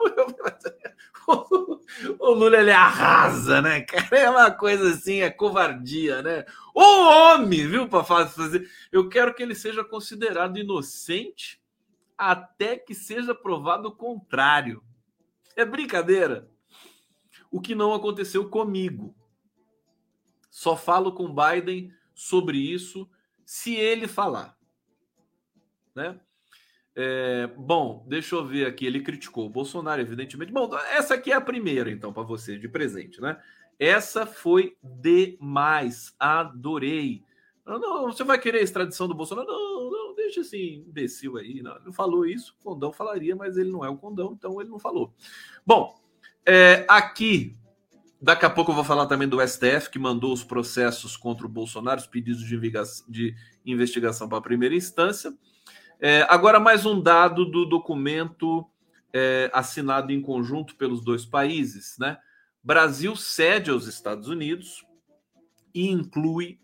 [2.17, 3.81] o Lula ele arrasa, né?
[3.81, 6.45] Cara, é uma coisa assim, é covardia, né?
[6.73, 8.71] O homem, viu, para fazer.
[8.89, 11.61] Eu quero que ele seja considerado inocente
[12.17, 14.81] até que seja provado o contrário.
[15.57, 16.49] É brincadeira.
[17.51, 19.13] O que não aconteceu comigo.
[20.49, 23.07] Só falo com Biden sobre isso
[23.45, 24.57] se ele falar.
[25.93, 26.19] Né?
[26.95, 28.87] É, bom, deixa eu ver aqui.
[28.87, 30.51] Ele criticou o Bolsonaro, evidentemente.
[30.51, 33.39] Bom, essa aqui é a primeira, então, para você, de presente, né?
[33.77, 36.15] Essa foi demais.
[36.19, 37.23] Adorei.
[37.63, 39.47] Não, você vai querer a extradição do Bolsonaro?
[39.47, 41.61] Não, não, deixa assim, imbecil aí.
[41.61, 44.79] Não, falou isso, o Condão falaria, mas ele não é o Condão, então ele não
[44.79, 45.13] falou.
[45.63, 45.95] Bom,
[46.43, 47.55] é, aqui
[48.19, 51.49] Daqui a pouco eu vou falar também do STF, que mandou os processos contra o
[51.49, 52.43] Bolsonaro, os pedidos
[53.07, 55.31] de investigação para a primeira instância.
[55.99, 58.67] É, agora, mais um dado do documento
[59.13, 61.95] é, assinado em conjunto pelos dois países.
[61.99, 62.17] Né?
[62.63, 64.83] Brasil cede aos Estados Unidos
[65.71, 66.59] e inclui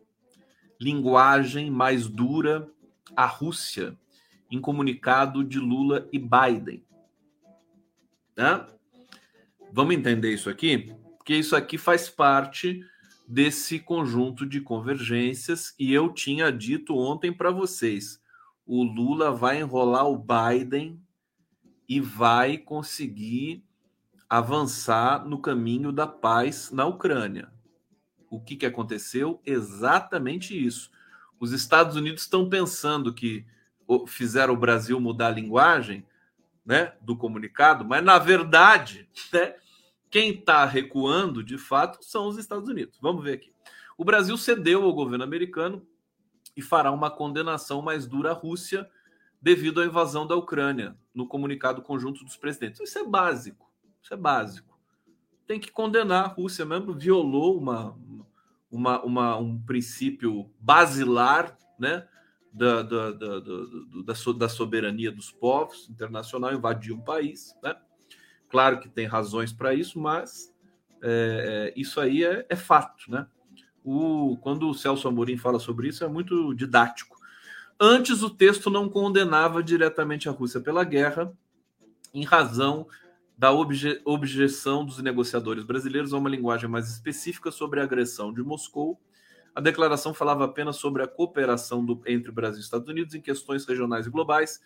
[0.80, 2.68] linguagem mais dura
[3.16, 3.96] à Rússia
[4.50, 6.84] em comunicado de Lula e Biden.
[8.36, 8.66] Né?
[9.72, 10.96] Vamos entender isso aqui?
[11.24, 12.86] Porque isso aqui faz parte
[13.26, 18.22] desse conjunto de convergências e eu tinha dito ontem para vocês,
[18.66, 21.02] o Lula vai enrolar o Biden
[21.88, 23.64] e vai conseguir
[24.30, 27.50] avançar no caminho da paz na Ucrânia.
[28.30, 29.42] O que, que aconteceu?
[29.46, 30.92] Exatamente isso.
[31.40, 33.46] Os Estados Unidos estão pensando que
[34.08, 36.06] fizeram o Brasil mudar a linguagem
[36.66, 39.56] né, do comunicado, mas na verdade, né,
[40.14, 43.00] quem está recuando, de fato, são os Estados Unidos.
[43.02, 43.52] Vamos ver aqui.
[43.98, 45.84] O Brasil cedeu ao governo americano
[46.56, 48.88] e fará uma condenação mais dura à Rússia
[49.42, 52.80] devido à invasão da Ucrânia, no comunicado conjunto dos presidentes.
[52.80, 53.68] Isso é básico.
[54.04, 54.78] Isso é básico.
[55.48, 57.98] Tem que condenar a Rússia mesmo, violou uma,
[58.70, 62.08] uma, uma um princípio basilar né,
[62.54, 67.56] da, da, da, da, da soberania dos povos internacional, invadiu um país.
[67.64, 67.76] Né?
[68.54, 70.54] Claro que tem razões para isso, mas
[71.02, 73.10] é, é, isso aí é, é fato.
[73.10, 73.26] Né?
[73.84, 77.18] O, quando o Celso Amorim fala sobre isso, é muito didático.
[77.80, 81.34] Antes, o texto não condenava diretamente a Rússia pela guerra,
[82.14, 82.86] em razão
[83.36, 88.44] da obje, objeção dos negociadores brasileiros a uma linguagem mais específica sobre a agressão de
[88.44, 89.02] Moscou.
[89.56, 93.66] A declaração falava apenas sobre a cooperação do, entre Brasil e Estados Unidos em questões
[93.66, 94.62] regionais e globais,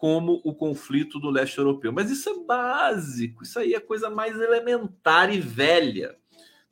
[0.00, 1.92] como o conflito do leste europeu.
[1.92, 6.16] Mas isso é básico, isso aí é coisa mais elementar e velha,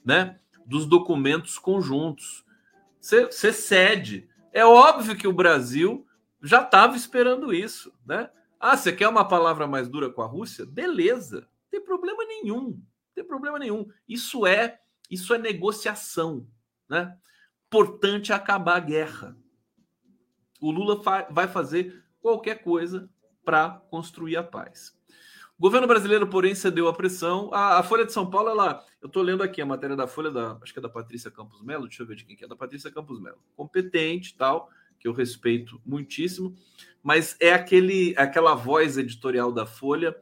[0.02, 0.40] né?
[0.64, 2.42] Dos documentos conjuntos.
[2.98, 6.06] Você cede é óbvio que o Brasil
[6.42, 8.30] já estava esperando isso, né?
[8.58, 10.64] Ah, você quer uma palavra mais dura com a Rússia?
[10.64, 12.82] Beleza, não tem problema nenhum, não
[13.14, 13.86] tem problema nenhum.
[14.08, 16.48] Isso é, isso é negociação,
[16.88, 17.14] né?
[17.66, 19.36] Importante é acabar a guerra.
[20.62, 23.08] O Lula vai fazer qualquer coisa
[23.48, 24.94] para construir a paz.
[25.58, 27.48] O governo brasileiro, porém, cedeu à pressão.
[27.50, 30.30] A, a, Folha de São Paulo, ela, eu estou lendo aqui a matéria da Folha,
[30.30, 32.46] da, acho que é da Patrícia Campos Melo, deixa eu ver de quem que é,
[32.46, 33.38] da Patrícia Campos Melo.
[33.56, 34.68] Competente tal,
[35.00, 36.54] que eu respeito muitíssimo,
[37.02, 40.14] mas é aquele, aquela voz editorial da Folha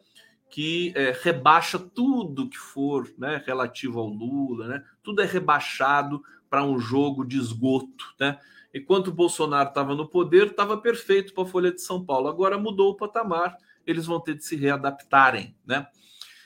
[0.49, 4.85] que é, rebaixa tudo que for né, relativo ao Lula, né?
[5.03, 8.39] Tudo é rebaixado para um jogo de esgoto, né?
[8.77, 12.29] Enquanto o Bolsonaro estava no poder, estava perfeito para a Folha de São Paulo.
[12.29, 15.87] Agora mudou o patamar, eles vão ter de se readaptarem, né?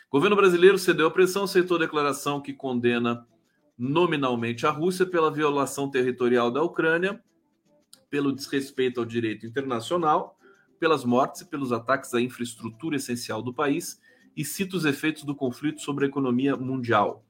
[0.08, 3.26] O governo brasileiro cedeu à pressão, aceitou a declaração que condena
[3.76, 7.20] nominalmente a Rússia pela violação territorial da Ucrânia,
[8.08, 10.38] pelo desrespeito ao direito internacional,
[10.78, 14.00] pelas mortes e pelos ataques à infraestrutura essencial do país
[14.36, 17.24] e cita os efeitos do conflito sobre a economia mundial.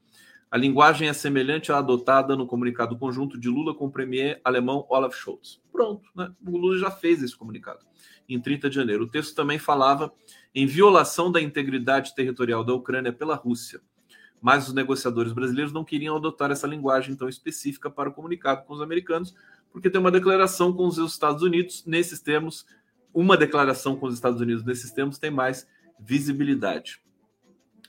[0.51, 4.85] A linguagem é semelhante à adotada no comunicado conjunto de Lula com o premier alemão
[4.89, 5.61] Olaf Scholz.
[5.71, 6.29] Pronto, né?
[6.45, 7.85] o Lula já fez esse comunicado
[8.27, 9.05] em 30 de janeiro.
[9.05, 10.13] O texto também falava
[10.53, 13.79] em violação da integridade territorial da Ucrânia pela Rússia.
[14.41, 18.73] Mas os negociadores brasileiros não queriam adotar essa linguagem tão específica para o comunicado com
[18.73, 19.33] os americanos,
[19.71, 22.65] porque tem uma declaração com os Estados Unidos nesses termos.
[23.13, 25.65] Uma declaração com os Estados Unidos nesses termos tem mais
[25.97, 27.01] visibilidade.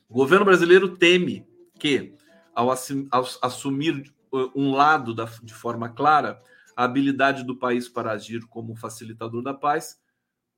[0.08, 1.44] O governo brasileiro teme
[1.76, 2.14] que
[2.54, 6.40] ao, assumir uh, um lado da, de forma clara
[6.76, 10.00] a habilidade do país para agir como facilitador da paz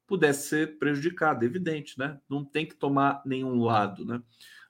[0.07, 2.19] pudesse ser prejudicada, evidente, né?
[2.29, 4.23] Não tem que tomar nenhum lado, né?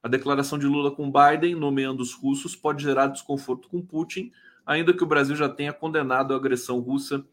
[0.02, 4.30] A declaração de Lula com Biden, nomeando os russos, pode gerar desconforto com Putin,
[4.64, 7.24] ainda que o Brasil já tenha condenado a agressão russa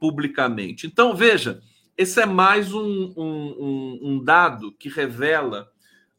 [0.00, 0.86] publicamente.
[0.86, 1.62] Então, veja,
[1.96, 5.70] esse é mais um, um, um dado que revela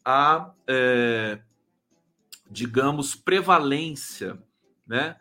[0.04, 1.42] a é,
[2.49, 4.41] digamos, prevalência
[4.86, 5.15] né,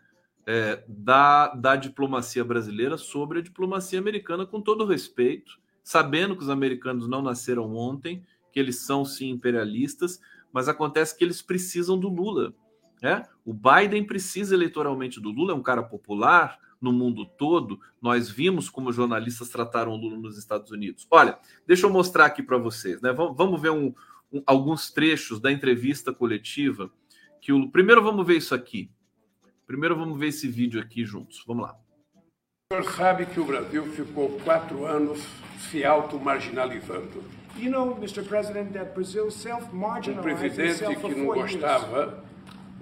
[0.45, 6.49] é, da, da diplomacia brasileira sobre a diplomacia americana, com todo respeito, sabendo que os
[6.49, 10.19] americanos não nasceram ontem, que eles são sim imperialistas,
[10.51, 12.53] mas acontece que eles precisam do Lula.
[13.01, 13.23] Né?
[13.43, 17.79] O Biden precisa eleitoralmente do Lula, é um cara popular no mundo todo.
[18.01, 21.07] Nós vimos como jornalistas trataram o Lula nos Estados Unidos.
[21.09, 23.01] Olha, deixa eu mostrar aqui para vocês.
[23.01, 23.11] Né?
[23.11, 23.93] Vamos ver um,
[24.31, 26.89] um, alguns trechos da entrevista coletiva
[27.45, 27.69] que o.
[27.69, 28.89] Primeiro vamos ver isso aqui.
[29.67, 31.43] Primeiro vamos ver esse vídeo aqui juntos.
[31.45, 31.77] Vamos lá.
[32.71, 35.23] O senhor sabe que o Brasil ficou quatro anos
[35.69, 37.23] se auto-marginalizando.
[37.55, 38.23] You know, Mr.
[38.23, 42.25] President, that Brazil self-marginalized Um presidente que não gostava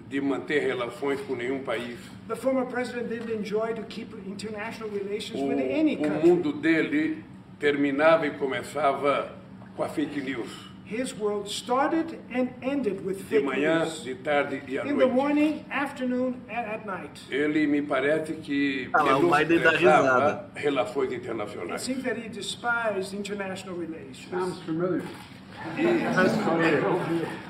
[0.07, 1.99] de manter relações com nenhum país.
[2.29, 6.29] The former president didn't enjoy to keep international relations O, with any o country.
[6.29, 7.21] mundo dele
[7.59, 9.37] terminava e começava
[9.75, 10.72] com a fake news.
[10.85, 14.03] His world started and ended with De fake manhã, news.
[14.03, 15.13] de tarde e à In the noite.
[15.13, 17.21] morning, afternoon, and at night.
[17.31, 20.51] Ele me parece que Ah lá, o Biden dá risada.
[20.55, 21.81] relações It internacionais.
[21.81, 24.61] seems that he despised international relations.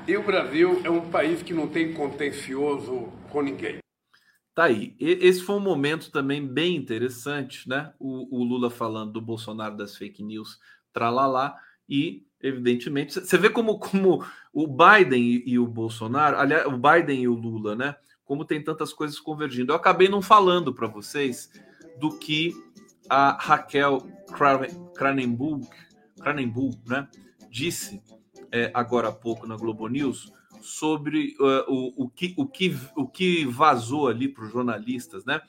[0.06, 3.78] E o Brasil é um país que não tem contencioso com ninguém.
[4.54, 4.94] Tá aí.
[5.00, 7.92] E- Esse foi um momento também bem interessante, né?
[7.98, 10.58] O, o Lula falando do Bolsonaro das fake news,
[10.92, 11.56] tralalá,
[11.88, 17.22] e, evidentemente, você vê como, como o Biden e, e o Bolsonaro, aliás, o Biden
[17.22, 17.96] e o Lula, né?
[18.24, 19.72] Como tem tantas coisas convergindo.
[19.72, 21.50] Eu acabei não falando para vocês
[21.98, 22.52] do que
[23.08, 23.98] a Raquel
[24.94, 25.66] Cranenburg,
[26.20, 27.08] Cranenburg né?
[27.50, 28.02] disse
[28.52, 33.06] é, agora há pouco na Globo News sobre uh, o, o, que, o, que, o
[33.06, 35.40] que vazou ali para os jornalistas, né?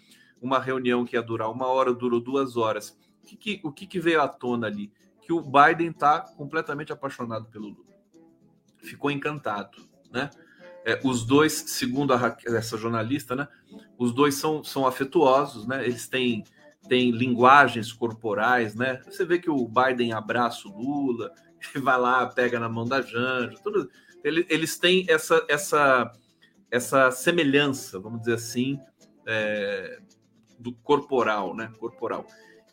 [0.42, 2.98] uma reunião que ia durar uma hora, durou duas horas.
[3.24, 4.92] O que, que o que, que veio à tona ali?
[5.26, 7.96] Que o Biden está completamente apaixonado pelo Lula.
[8.78, 9.78] Ficou encantado,
[10.12, 10.30] né?
[10.86, 13.48] É, os dois, segundo a, essa jornalista, né?
[13.98, 15.84] Os dois são, são afetuosos, né?
[15.84, 16.44] Eles têm,
[16.88, 19.02] têm linguagens corporais, né?
[19.06, 21.32] Você vê que o Biden abraça o Lula,
[21.82, 23.90] vai lá, pega na mão da Janja, tudo.
[24.24, 26.12] Eles têm essa, essa,
[26.72, 28.80] essa semelhança, vamos dizer assim,
[29.26, 30.00] é,
[30.60, 31.72] do corporal, né?
[31.80, 32.26] Corporal.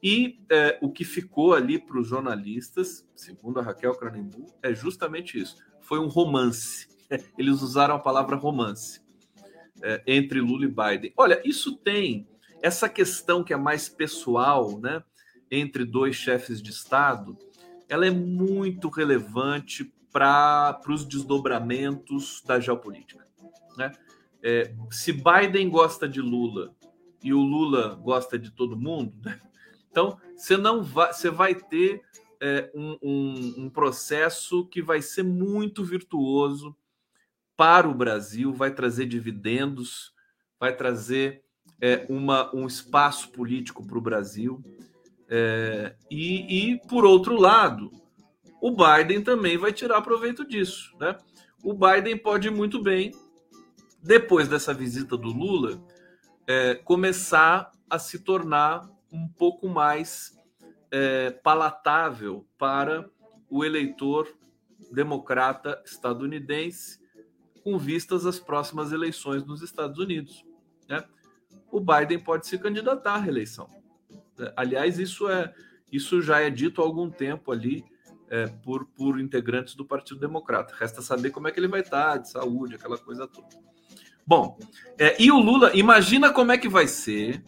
[0.03, 5.41] E é, o que ficou ali para os jornalistas, segundo a Raquel Cranimbu, é justamente
[5.41, 5.57] isso.
[5.81, 6.88] Foi um romance.
[7.38, 9.01] Eles usaram a palavra romance
[9.81, 11.12] é, entre Lula e Biden.
[11.17, 12.27] Olha, isso tem
[12.61, 15.03] essa questão que é mais pessoal, né?
[15.51, 17.37] Entre dois chefes de Estado,
[17.88, 23.27] ela é muito relevante para os desdobramentos da geopolítica.
[23.77, 23.93] Né?
[24.43, 26.75] É, se Biden gosta de Lula
[27.23, 29.38] e o Lula gosta de todo mundo, né?
[29.92, 32.02] Então você não vai, você vai ter
[32.40, 36.74] é, um, um, um, processo que vai ser muito virtuoso
[37.57, 40.12] para o Brasil, vai trazer dividendos,
[40.59, 41.44] vai trazer
[41.81, 44.61] é, uma, um espaço político para o Brasil.
[45.28, 47.92] É, e, e, por outro lado,
[48.61, 50.96] o Biden também vai tirar proveito disso.
[50.98, 51.16] Né?
[51.62, 53.12] O Biden pode muito bem
[54.02, 55.81] depois dessa visita do Lula,
[56.46, 60.37] é, começar a se tornar um pouco mais
[60.90, 63.09] é, palatável para
[63.48, 64.29] o eleitor
[64.90, 67.01] democrata estadunidense
[67.62, 70.44] com vistas às próximas eleições nos Estados Unidos.
[70.88, 71.05] Né?
[71.70, 73.68] O Biden pode se candidatar à reeleição.
[74.38, 75.55] É, aliás, isso é
[75.92, 77.85] isso já é dito há algum tempo ali
[78.31, 80.75] é, por, por integrantes do Partido Democrata.
[80.75, 83.48] Resta saber como é que ele vai estar, de saúde, aquela coisa toda.
[84.27, 84.59] Bom,
[84.98, 87.44] é, e o Lula, imagina como é que vai ser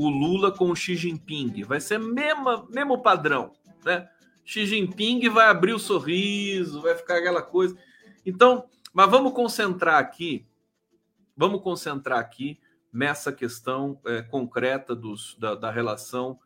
[0.00, 1.62] o Lula com o Xi Jinping.
[1.64, 3.52] Vai ser mesmo, mesmo padrão,
[3.84, 4.08] né?
[4.44, 7.76] Xi Jinping vai abrir o sorriso, vai ficar aquela coisa.
[8.24, 10.46] Então, mas vamos concentrar aqui,
[11.36, 12.58] vamos concentrar aqui
[12.92, 16.38] nessa questão é, concreta dos, da, da relação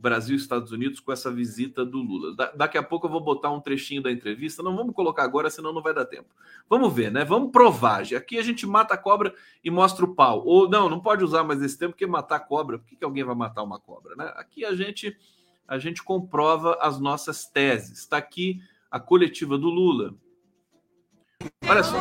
[0.00, 2.34] Brasil e Estados Unidos com essa visita do Lula.
[2.34, 5.50] Da, daqui a pouco eu vou botar um trechinho da entrevista, não vamos colocar agora,
[5.50, 6.28] senão não vai dar tempo.
[6.68, 7.22] Vamos ver, né?
[7.22, 8.02] Vamos provar.
[8.16, 10.42] Aqui a gente mata a cobra e mostra o pau.
[10.46, 13.04] Ou não, não pode usar mais esse tempo, porque matar a cobra, por que, que
[13.04, 14.32] alguém vai matar uma cobra, né?
[14.36, 15.14] Aqui a gente
[15.68, 17.98] a gente comprova as nossas teses.
[17.98, 18.60] Está aqui
[18.90, 20.14] a coletiva do Lula.
[21.68, 21.98] Olha só.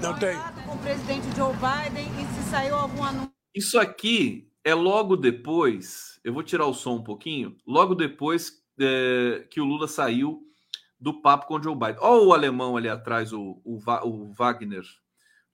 [0.00, 0.38] Não tem.
[0.66, 3.32] Com o presidente Joe Biden e se saiu algum anúncio.
[3.52, 9.46] Isso aqui é logo depois, eu vou tirar o som um pouquinho, logo depois é,
[9.50, 10.42] que o Lula saiu
[10.98, 11.96] do papo com o Joe Biden.
[12.00, 14.84] Olha o alemão ali atrás, o, o, o Wagner,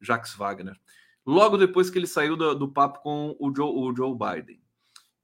[0.00, 0.76] Jacques Wagner.
[1.24, 4.60] Logo depois que ele saiu do, do papo com o Joe, o Joe Biden.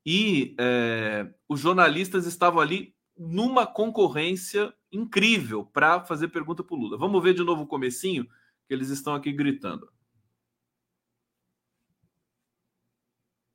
[0.05, 6.99] E é, os jornalistas estavam ali numa concorrência incrível para fazer pergunta para o Lula.
[6.99, 8.27] Vamos ver de novo o comecinho,
[8.67, 9.89] que eles estão aqui gritando.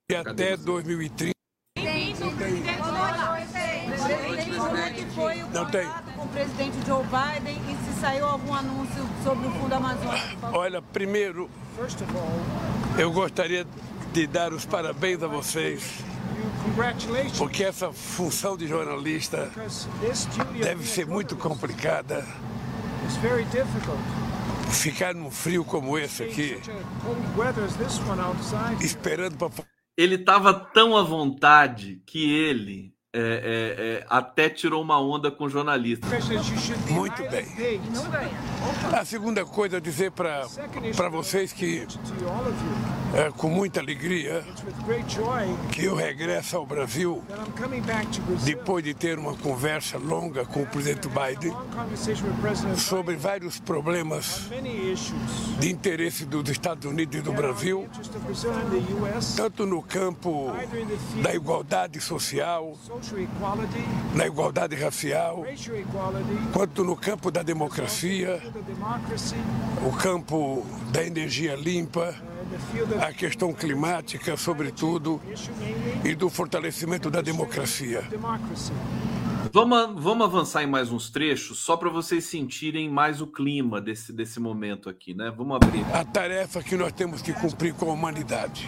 [0.09, 1.33] E até 2030.
[5.51, 5.85] Não tem.
[6.15, 10.47] Com o presidente Joe Biden e se saiu algum anúncio sobre o Fundo Amazônico?
[10.53, 11.49] Olha, primeiro,
[12.97, 13.67] eu gostaria
[14.13, 15.99] de dar os parabéns a vocês.
[17.37, 19.51] Porque essa função de jornalista
[20.57, 22.25] deve ser muito complicada.
[24.71, 26.61] Ficar num frio como esse aqui,
[28.79, 29.49] esperando para
[29.97, 35.49] ele estava tão à vontade que ele é, é, é, até tirou uma onda com
[35.49, 36.07] jornalistas.
[36.88, 37.82] Muito bem.
[38.93, 40.45] A segunda coisa a dizer para
[41.09, 41.88] vocês que,
[43.15, 44.45] é, com muita alegria,
[45.72, 47.24] que eu regresso ao Brasil
[48.43, 51.55] depois de ter uma conversa longa com o presidente Biden
[52.76, 54.47] sobre vários problemas
[55.59, 57.88] de interesse dos Estados Unidos e do Brasil,
[59.36, 60.51] tanto no campo
[61.24, 62.78] da igualdade social,
[64.13, 65.45] na igualdade racial,
[66.53, 68.41] quanto no campo da democracia,
[69.85, 72.15] o campo da energia limpa,
[73.01, 75.21] a questão climática, sobretudo,
[76.03, 78.03] e do fortalecimento da democracia.
[79.53, 84.11] Vamos, vamos avançar em mais uns trechos, só para vocês sentirem mais o clima desse,
[84.11, 85.31] desse momento aqui, né?
[85.35, 85.85] Vamos abrir.
[85.93, 88.67] A tarefa que nós temos que cumprir com a humanidade.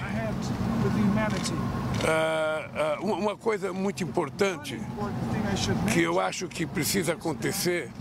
[1.99, 4.79] Uh, uh, uma coisa muito importante
[5.91, 7.91] que eu acho que precisa acontecer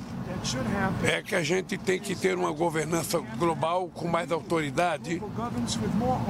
[1.03, 5.21] é que a gente tem que ter uma governança global com mais autoridade,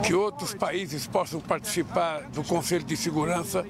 [0.02, 3.66] que outros países possam participar do Conselho de Segurança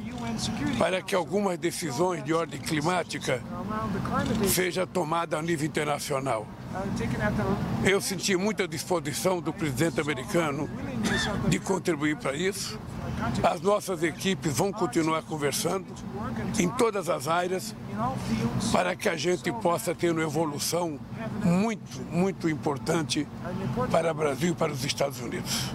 [0.78, 3.42] para que algumas decisões de ordem climática
[4.48, 6.46] sejam tomadas a nível internacional.
[7.84, 10.68] Eu senti muita disposição do presidente americano
[11.48, 12.78] de contribuir para isso.
[13.42, 15.86] As nossas equipes vão continuar conversando
[16.58, 17.74] em todas as áreas
[18.72, 20.98] para que a gente possa ter uma evolução
[21.44, 23.26] muito, muito importante
[23.90, 25.70] para o Brasil e para os Estados Unidos.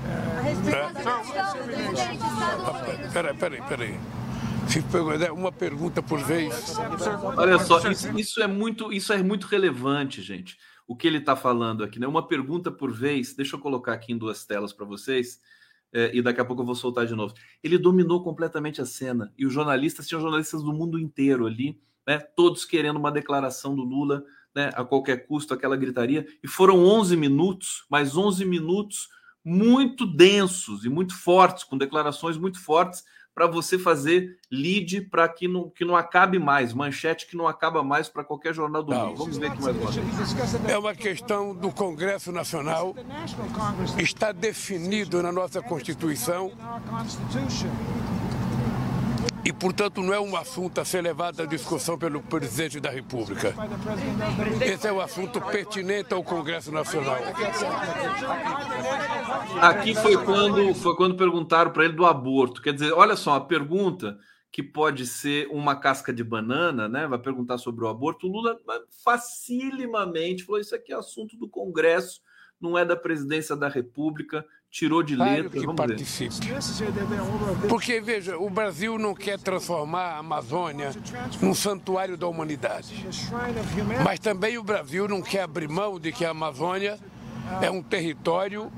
[3.11, 3.99] Peraí, peraí, peraí.
[5.33, 6.75] Uma pergunta por vez.
[7.37, 10.57] Olha só, isso, isso, é muito, isso é muito relevante, gente.
[10.87, 12.07] O que ele está falando aqui, né?
[12.07, 13.35] Uma pergunta por vez.
[13.35, 15.39] Deixa eu colocar aqui em duas telas para vocês
[15.93, 17.33] é, e daqui a pouco eu vou soltar de novo.
[17.63, 22.17] Ele dominou completamente a cena e os jornalistas tinham jornalistas do mundo inteiro ali, né,
[22.17, 24.23] todos querendo uma declaração do Lula
[24.55, 26.25] né, a qualquer custo, aquela gritaria.
[26.43, 29.07] E foram 11 minutos, mais 11 minutos
[29.45, 33.03] muito densos e muito fortes, com declarações muito fortes
[33.33, 37.83] para você fazer lead para que não, que não acabe mais, manchete que não acaba
[37.83, 39.07] mais para qualquer jornal do não.
[39.07, 39.17] mundo.
[39.17, 40.69] Vamos ver aqui mais uma vez.
[40.69, 42.95] É uma questão do Congresso Nacional,
[43.97, 46.51] está definido na nossa Constituição
[49.45, 53.53] e, portanto, não é um assunto a ser levado à discussão pelo presidente da República.
[54.61, 57.17] Esse é um assunto pertinente ao Congresso Nacional.
[59.61, 62.61] Aqui foi quando, foi quando perguntaram para ele do aborto.
[62.61, 64.17] Quer dizer, olha só, a pergunta
[64.49, 67.07] que pode ser uma casca de banana, né?
[67.07, 68.27] Vai perguntar sobre o aborto.
[68.27, 68.55] O Lula
[69.03, 72.21] facilimamente falou: Isso aqui é assunto do Congresso,
[72.61, 75.49] não é da presidência da República tirou de letra.
[75.51, 76.35] que Vamos participe.
[76.47, 77.67] Ver.
[77.69, 80.91] Porque, veja, o Brasil não quer transformar a Amazônia
[81.39, 83.05] num santuário da humanidade.
[84.03, 86.99] Mas também o Brasil não quer abrir mão de que a Amazônia
[87.61, 88.71] é um território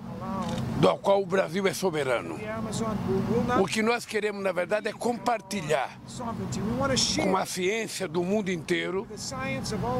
[0.81, 2.37] do qual o Brasil é soberano.
[3.61, 5.97] O que nós queremos, na verdade, é compartilhar
[7.23, 9.07] com a ciência do mundo inteiro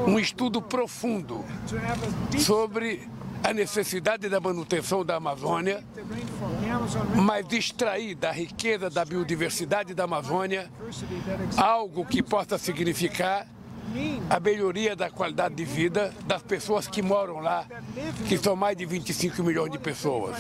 [0.06, 1.46] um estudo profundo
[2.38, 3.08] sobre
[3.46, 5.84] a necessidade da manutenção da Amazônia,
[7.16, 10.72] mas extrair da riqueza da biodiversidade da Amazônia
[11.56, 13.48] algo que possa significar
[14.32, 17.68] a melhoria da qualidade de vida das pessoas que moram lá,
[18.28, 20.38] que são mais de 25 milhões de pessoas.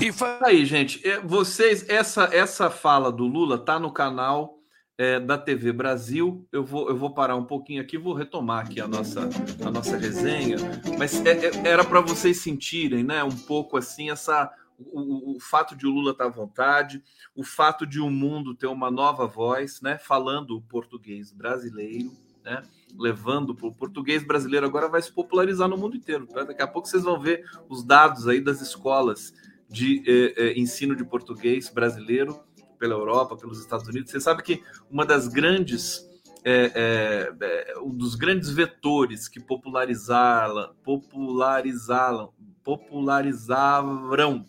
[0.00, 0.10] E
[0.42, 4.53] aí, gente, é, vocês essa essa fala do Lula tá no canal
[4.96, 6.46] é, da TV Brasil.
[6.52, 9.28] Eu vou, eu vou parar um pouquinho aqui, vou retomar aqui a nossa,
[9.64, 10.56] a nossa resenha,
[10.98, 15.76] mas é, é, era para vocês sentirem, né, um pouco assim essa o, o, fato
[15.76, 17.02] de o Lula estar à vontade,
[17.34, 22.12] o fato de o mundo ter uma nova voz, né, falando o português brasileiro,
[22.44, 22.62] né,
[22.98, 26.26] levando o português brasileiro agora vai se popularizar no mundo inteiro.
[26.26, 26.44] Tá?
[26.44, 29.32] Daqui a pouco vocês vão ver os dados aí das escolas
[29.68, 32.38] de eh, eh, ensino de português brasileiro
[32.84, 34.10] pela Europa, pelos Estados Unidos.
[34.10, 36.06] Você sabe que uma das grandes
[36.44, 44.46] é, é, é, um dos grandes vetores que popularizaram, popularizaram, popularizaram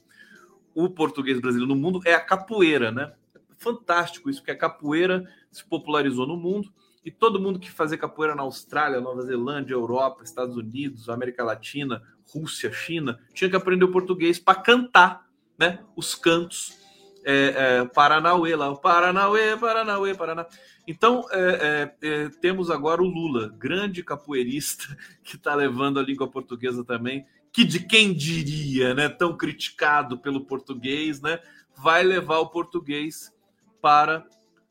[0.73, 3.13] o português brasileiro no mundo é a capoeira, né?
[3.57, 6.73] Fantástico isso, porque a capoeira se popularizou no mundo
[7.05, 12.03] e todo mundo que fazia capoeira na Austrália, Nova Zelândia, Europa, Estados Unidos, América Latina,
[12.33, 15.25] Rússia, China, tinha que aprender o português para cantar,
[15.57, 15.79] né?
[15.95, 16.84] Os cantos
[17.25, 20.45] é, é, Paranauê lá, Paranauê, Paranauê, Paraná.
[20.87, 24.95] Então, é, é, é, temos agora o Lula, grande capoeirista,
[25.25, 30.45] que está levando a língua portuguesa também, que de quem diria, né, tão criticado pelo
[30.45, 31.39] português, né,
[31.75, 33.33] vai levar o português
[33.81, 34.23] para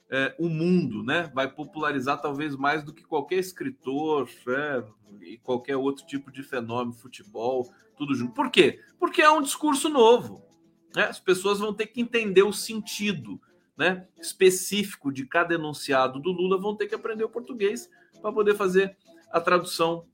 [0.08, 4.84] é, o mundo, né, vai popularizar talvez mais do que qualquer escritor é,
[5.22, 8.32] e qualquer outro tipo de fenômeno, futebol, tudo junto.
[8.32, 8.80] Por quê?
[8.98, 10.53] Porque é um discurso novo.
[10.94, 11.04] Né?
[11.04, 13.40] As pessoas vão ter que entender o sentido
[13.76, 17.90] né, específico de cada enunciado do Lula, vão ter que aprender o português
[18.20, 18.96] para poder fazer
[19.30, 20.06] a tradução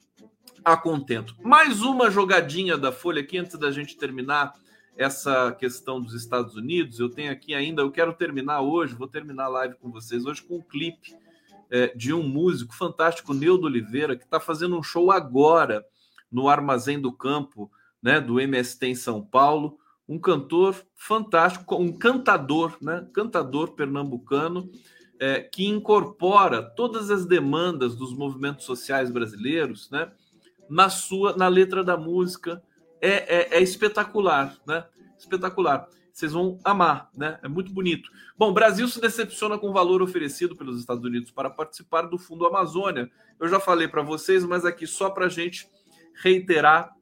[0.65, 1.37] a contento.
[1.43, 4.55] Mais uma jogadinha da Folha aqui antes da gente terminar
[4.97, 6.99] essa questão dos Estados Unidos.
[6.99, 10.43] Eu tenho aqui ainda, eu quero terminar hoje, vou terminar a live com vocês hoje
[10.43, 11.15] com um clipe
[11.71, 15.85] é, de um músico fantástico, Neudo Oliveira, que está fazendo um show agora
[16.31, 17.71] no Armazém do Campo,
[18.03, 19.79] né, do MST em São Paulo
[20.11, 23.07] um cantor fantástico, um cantador, né?
[23.15, 24.69] Cantador pernambucano
[25.21, 30.11] é, que incorpora todas as demandas dos movimentos sociais brasileiros, né?
[30.69, 32.61] Na sua, na letra da música
[33.01, 34.85] é, é, é espetacular, né?
[35.17, 35.89] Espetacular.
[36.13, 37.39] vocês vão amar, né?
[37.41, 38.11] É muito bonito.
[38.37, 42.45] Bom, Brasil se decepciona com o valor oferecido pelos Estados Unidos para participar do Fundo
[42.45, 43.09] Amazônia.
[43.39, 45.69] Eu já falei para vocês, mas aqui só para a gente
[46.21, 46.93] reiterar,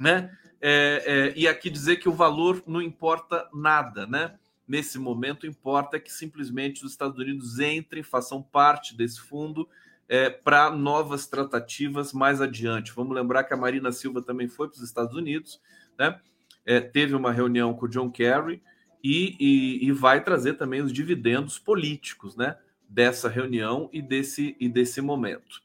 [0.00, 0.36] né?
[0.60, 4.38] É, é, e aqui dizer que o valor não importa nada, né?
[4.68, 9.68] Nesse momento, importa que simplesmente os Estados Unidos entrem, façam parte desse fundo
[10.08, 12.92] é, para novas tratativas mais adiante.
[12.92, 15.60] Vamos lembrar que a Marina Silva também foi para os Estados Unidos,
[15.98, 16.20] né?
[16.64, 18.62] é, teve uma reunião com o John Kerry
[19.02, 22.56] e, e, e, vai trazer também os dividendos políticos né,
[22.88, 25.62] dessa reunião e desse, e desse momento.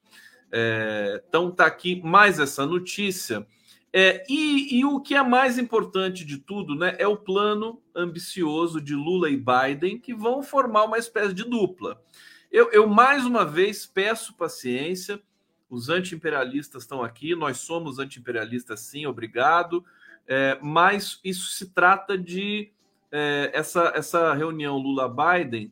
[0.52, 3.46] É, então está aqui mais essa notícia.
[3.98, 8.82] É, e, e, o que é mais importante de tudo né, é o plano ambicioso
[8.82, 12.04] de Lula e Biden, que vão formar uma espécie de dupla.
[12.52, 15.22] Eu, eu mais uma vez peço paciência.
[15.70, 19.86] Os anti-imperialistas estão aqui, nós somos anti-imperialistas, sim, obrigado.
[20.28, 22.74] É, mas isso se trata de
[23.10, 25.72] é, essa, essa reunião Lula-Biden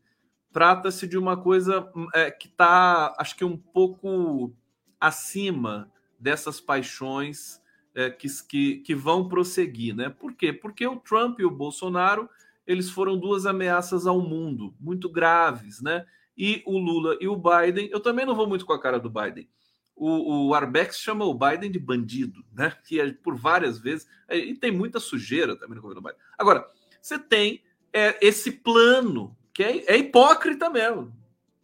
[0.53, 4.55] trata-se de uma coisa é, que está, acho que um pouco
[4.97, 7.61] acima dessas paixões
[7.95, 10.09] é, que, que, que, vão prosseguir, né?
[10.09, 10.51] Por quê?
[10.51, 12.29] Porque o Trump e o Bolsonaro
[12.65, 16.05] eles foram duas ameaças ao mundo muito graves, né?
[16.37, 19.09] E o Lula e o Biden, eu também não vou muito com a cara do
[19.09, 19.47] Biden
[19.95, 22.75] o, o Arbex chama o Biden de bandido, né?
[22.85, 24.07] Que é por várias vezes.
[24.27, 26.19] É, e tem muita sujeira também no governo Biden.
[26.37, 26.67] Agora,
[27.01, 31.13] você tem é, esse plano, que é, é, hipócrita mesmo.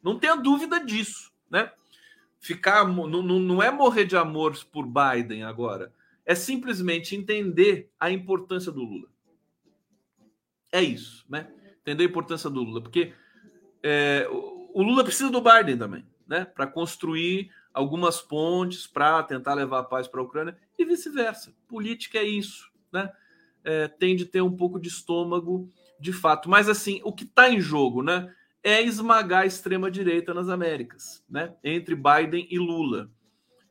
[0.03, 1.71] Não tenha dúvida disso, né?
[2.39, 2.87] Ficar.
[2.87, 5.91] Não, não é morrer de amor por Biden agora.
[6.29, 9.07] É simplesmente entender a importância do Lula.
[10.71, 11.51] É isso, né?
[11.81, 12.81] Entender a importância do Lula.
[12.83, 13.13] Porque
[13.81, 16.45] é, o Lula precisa do Biden também, né?
[16.45, 21.51] Para construir algumas pontes para tentar levar a paz para a Ucrânia e vice-versa.
[21.67, 23.11] Política é isso, né?
[23.63, 25.67] É, tem de ter um pouco de estômago
[25.99, 26.47] de fato.
[26.47, 28.31] Mas assim, o que está em jogo, né?
[28.61, 31.55] É esmagar a extrema direita nas Américas, né?
[31.63, 33.09] Entre Biden e Lula.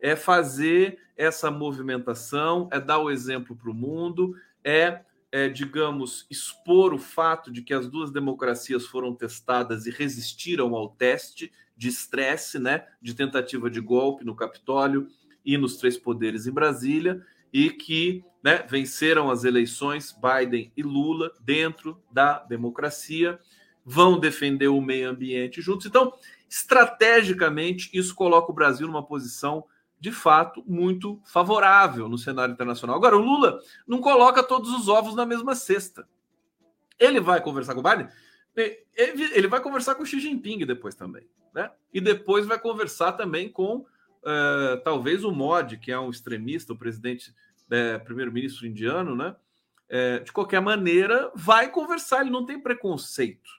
[0.01, 6.95] É fazer essa movimentação, é dar o exemplo para o mundo, é, é, digamos, expor
[6.95, 12.59] o fato de que as duas democracias foram testadas e resistiram ao teste de estresse,
[12.59, 15.09] né, de tentativa de golpe no Capitólio
[15.45, 21.33] e nos três poderes em Brasília, e que né, venceram as eleições Biden e Lula
[21.41, 23.39] dentro da democracia,
[23.85, 25.87] vão defender o meio ambiente juntos.
[25.87, 26.13] Então,
[26.49, 29.65] estrategicamente, isso coloca o Brasil numa posição
[30.01, 32.97] de fato muito favorável no cenário internacional.
[32.97, 36.09] Agora, o Lula não coloca todos os ovos na mesma cesta.
[36.99, 38.09] Ele vai conversar com o Biden,
[38.95, 41.29] ele vai conversar com o Xi Jinping depois também
[41.59, 41.71] né?
[41.93, 46.79] E depois vai conversar também com uh, talvez o Modi, que é um extremista, o
[46.79, 47.35] presidente,
[47.71, 49.35] é, primeiro-ministro indiano, né?
[49.89, 53.51] É, de qualquer maneira, vai conversar, ele não tem preconceito.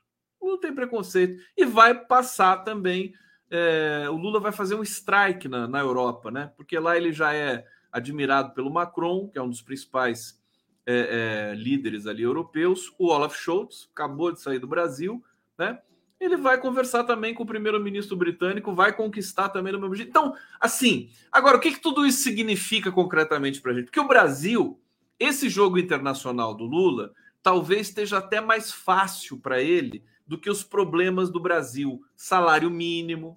[0.41, 1.41] Não tem preconceito.
[1.57, 3.13] E vai passar também.
[3.51, 6.51] É, o Lula vai fazer um strike na, na Europa, né?
[6.55, 10.39] Porque lá ele já é admirado pelo Macron, que é um dos principais
[10.85, 12.93] é, é, líderes ali europeus.
[12.99, 15.23] O Olaf Scholz acabou de sair do Brasil,
[15.57, 15.79] né?
[16.19, 20.09] ele vai conversar também com o primeiro-ministro britânico, vai conquistar também no mesmo jeito.
[20.09, 23.85] Então, assim, agora, o que, que tudo isso significa concretamente para a gente?
[23.85, 24.79] Porque o Brasil,
[25.17, 30.63] esse jogo internacional do Lula, talvez esteja até mais fácil para ele do que os
[30.63, 32.05] problemas do Brasil.
[32.15, 33.35] Salário mínimo,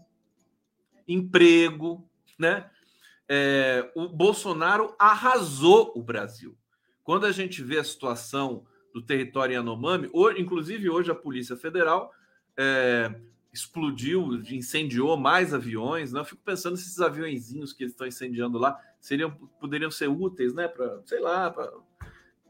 [1.08, 2.06] emprego,
[2.38, 2.70] né?
[3.26, 6.54] É, o Bolsonaro arrasou o Brasil.
[7.02, 12.12] Quando a gente vê a situação do território Yanomami, hoje, inclusive hoje a Polícia Federal
[12.58, 13.10] é,
[13.50, 16.12] explodiu, incendiou mais aviões.
[16.12, 16.20] Né?
[16.20, 20.52] Eu fico pensando se esses aviõezinhos que eles estão incendiando lá seriam, poderiam ser úteis,
[20.52, 20.68] né?
[20.68, 21.72] Para, sei lá, para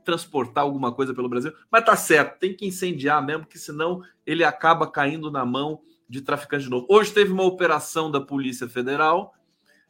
[0.04, 1.52] transportar alguma coisa pelo Brasil.
[1.70, 6.20] Mas tá certo, tem que incendiar mesmo, que senão ele acaba caindo na mão de
[6.20, 6.86] traficantes de novo.
[6.88, 9.34] Hoje teve uma operação da Polícia Federal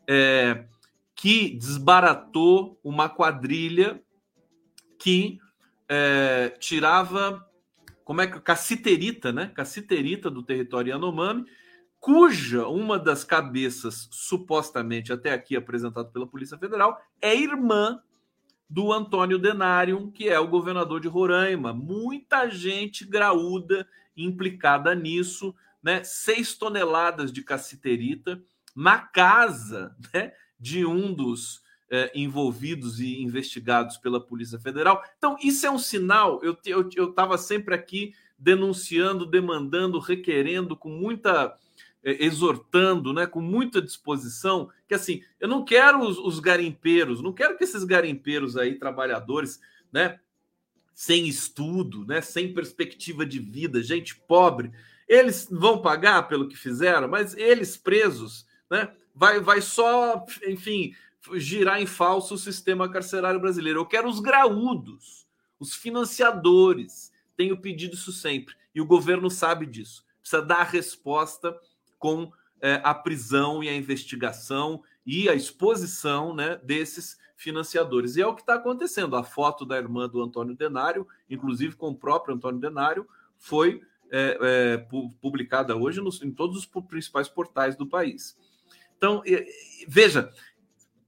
[0.06, 0.66] é,
[1.14, 4.02] que desbaratou uma quadrilha
[4.98, 5.38] que
[5.88, 7.44] é, tirava
[8.04, 9.50] como é que Caciterita, né?
[9.54, 11.44] Caciterita do território Yanomami,
[12.00, 18.00] cuja uma das cabeças supostamente até aqui apresentado pela Polícia Federal é irmã
[18.72, 21.74] do Antônio Denarium, que é o governador de Roraima.
[21.74, 26.02] Muita gente graúda implicada nisso, né?
[26.02, 28.40] Seis toneladas de caciterita
[28.74, 31.60] na casa né, de um dos
[31.90, 35.04] é, envolvidos e investigados pela Polícia Federal.
[35.18, 36.40] Então, isso é um sinal.
[36.42, 41.54] Eu estava sempre aqui denunciando, demandando, requerendo, com muita.
[42.04, 47.32] É, exortando, né, com muita disposição, que assim, eu não quero os, os garimpeiros, não
[47.32, 49.60] quero que esses garimpeiros aí, trabalhadores,
[49.92, 50.18] né,
[50.94, 54.72] sem estudo, né, sem perspectiva de vida, gente pobre,
[55.06, 60.94] eles vão pagar pelo que fizeram, mas eles presos, né, vai, vai só, enfim,
[61.34, 63.80] girar em falso o sistema carcerário brasileiro.
[63.80, 65.26] Eu quero os graúdos,
[65.58, 67.12] os financiadores.
[67.36, 68.54] Tenho pedido isso sempre.
[68.74, 70.04] E o governo sabe disso.
[70.20, 71.56] Precisa dar a resposta
[72.02, 78.16] com é, a prisão e a investigação e a exposição né, desses financiadores.
[78.16, 79.14] E é o que está acontecendo.
[79.14, 83.06] A foto da irmã do Antônio Denário, inclusive com o próprio Antônio Denário,
[83.38, 83.80] foi
[84.10, 84.76] é, é,
[85.20, 88.36] publicada hoje nos, em todos os principais portais do país.
[88.96, 89.22] Então,
[89.86, 90.32] veja,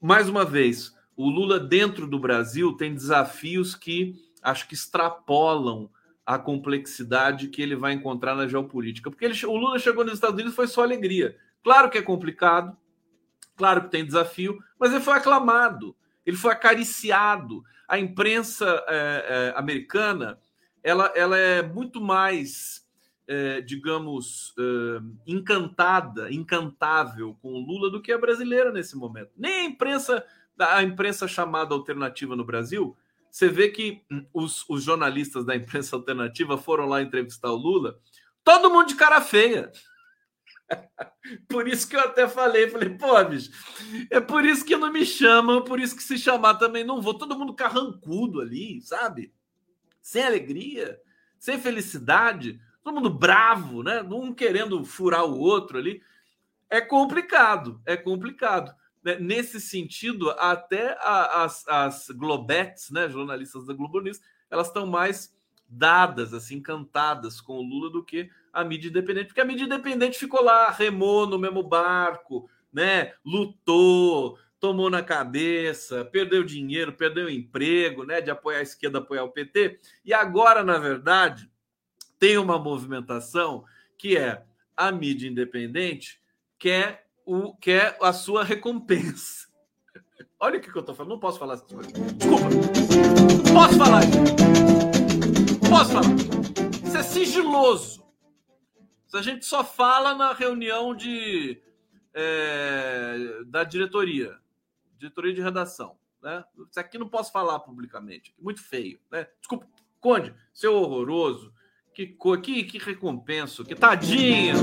[0.00, 5.90] mais uma vez, o Lula dentro do Brasil tem desafios que acho que extrapolam
[6.26, 9.10] a complexidade que ele vai encontrar na geopolítica.
[9.10, 11.36] Porque ele, o Lula chegou nos Estados Unidos foi só alegria.
[11.62, 12.76] Claro que é complicado,
[13.56, 17.62] claro que tem desafio, mas ele foi aclamado, ele foi acariciado.
[17.86, 20.38] A imprensa é, é, americana
[20.82, 22.86] ela, ela é muito mais,
[23.26, 29.30] é, digamos, é, encantada, encantável com o Lula do que a brasileira nesse momento.
[29.34, 30.24] Nem a imprensa,
[30.58, 32.94] a imprensa chamada alternativa no Brasil
[33.34, 34.00] você vê que
[34.32, 37.98] os, os jornalistas da imprensa alternativa foram lá entrevistar o Lula,
[38.44, 39.72] todo mundo de cara feia.
[41.48, 43.50] Por isso que eu até falei, falei, pô, bicho,
[44.08, 47.14] é por isso que não me chamam, por isso que se chamar também não vou.
[47.14, 49.32] Todo mundo carrancudo ali, sabe?
[50.00, 51.00] Sem alegria,
[51.38, 54.02] sem felicidade, todo mundo bravo, né?
[54.02, 56.02] Um querendo furar o outro ali.
[56.68, 58.74] É complicado, é complicado
[59.04, 64.86] né, nesse sentido, até a, as, as Globetes, né, jornalistas da Globo News, elas estão
[64.86, 65.34] mais
[65.68, 70.18] dadas, assim, cantadas com o Lula do que a mídia independente, porque a mídia independente
[70.18, 78.04] ficou lá, remou no mesmo barco, né, lutou, tomou na cabeça, perdeu dinheiro, perdeu emprego,
[78.04, 81.50] né, de apoiar a esquerda, apoiar o PT, e agora, na verdade,
[82.18, 83.64] tem uma movimentação
[83.98, 84.42] que é
[84.76, 86.20] a mídia independente
[86.58, 89.48] quer o que é a sua recompensa.
[90.38, 91.12] Olha o que, eu tô falando.
[91.12, 91.92] Não posso falar essas coisas.
[91.92, 92.44] Desculpa.
[93.52, 94.02] Posso falar.
[95.68, 96.86] Posso falar.
[96.86, 98.04] Isso é sigiloso.
[99.06, 101.60] Isso a gente só fala na reunião de
[102.12, 104.38] é, da diretoria,
[104.98, 105.96] diretoria de redação.
[106.22, 106.44] Né?
[106.70, 108.34] Isso aqui não posso falar publicamente.
[108.38, 108.98] Muito feio.
[109.10, 109.26] Né?
[109.40, 109.66] Desculpa,
[110.04, 111.50] Conde, seu horroroso.
[111.94, 114.54] Que, que, que recompensa, que tadinho.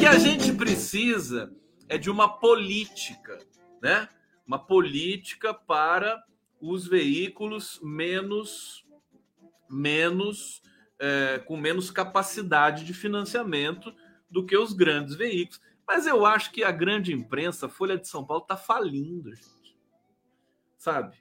[0.00, 1.54] Que a gente precisa
[1.86, 3.36] é de uma política,
[3.82, 4.08] né?
[4.46, 6.24] Uma política para
[6.58, 8.82] os veículos menos,
[9.68, 10.62] menos
[10.98, 13.94] é, com menos capacidade de financiamento
[14.30, 15.60] do que os grandes veículos.
[15.86, 19.76] Mas eu acho que a grande imprensa, a Folha de São Paulo, está falindo, gente.
[20.78, 21.14] Sabe?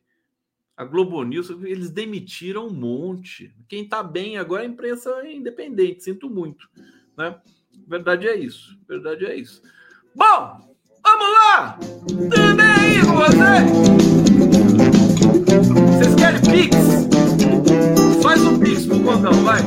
[0.77, 3.53] A Globo News, eles demitiram um monte.
[3.67, 6.69] Quem está bem agora é a imprensa independente, sinto muito.
[7.17, 7.38] Né?
[7.88, 8.77] Verdade é isso.
[8.88, 9.61] Verdade é isso.
[10.15, 11.77] Bom, vamos lá!
[12.07, 13.71] Tudo bem aí com vocês?
[15.97, 16.75] Vocês querem Pix?
[18.21, 19.59] Faz um Pix pro Condão, vai!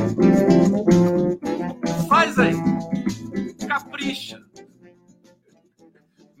[2.07, 2.53] Faz aí!
[3.67, 4.43] Capricha!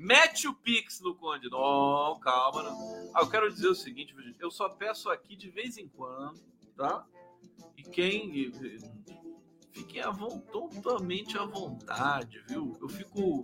[0.03, 1.49] Mete o Pix no Conde.
[1.49, 2.63] Não, calma.
[2.63, 3.11] Não.
[3.13, 6.41] Ah, eu quero dizer o seguinte, eu só peço aqui de vez em quando,
[6.75, 7.05] tá?
[7.77, 8.51] E quem
[9.73, 10.01] fiquem
[10.51, 12.77] totalmente à vontade, viu?
[12.81, 13.41] Eu fico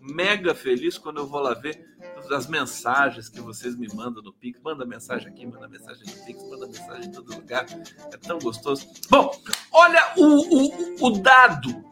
[0.00, 1.84] mega feliz quando eu vou lá ver
[2.30, 4.60] as mensagens que vocês me mandam no Pix.
[4.60, 7.66] Manda mensagem aqui, manda mensagem no Pix, manda mensagem em todo lugar.
[8.12, 8.88] É tão gostoso.
[9.10, 9.30] Bom,
[9.72, 11.84] olha o, o, o dado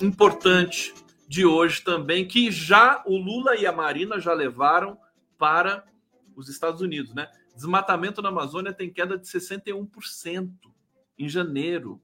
[0.00, 0.94] importante
[1.28, 4.98] de hoje também, que já o Lula e a Marina já levaram
[5.38, 5.84] para
[6.36, 7.28] os Estados Unidos, né?
[7.54, 10.50] Desmatamento na Amazônia tem queda de 61%
[11.18, 12.00] em janeiro.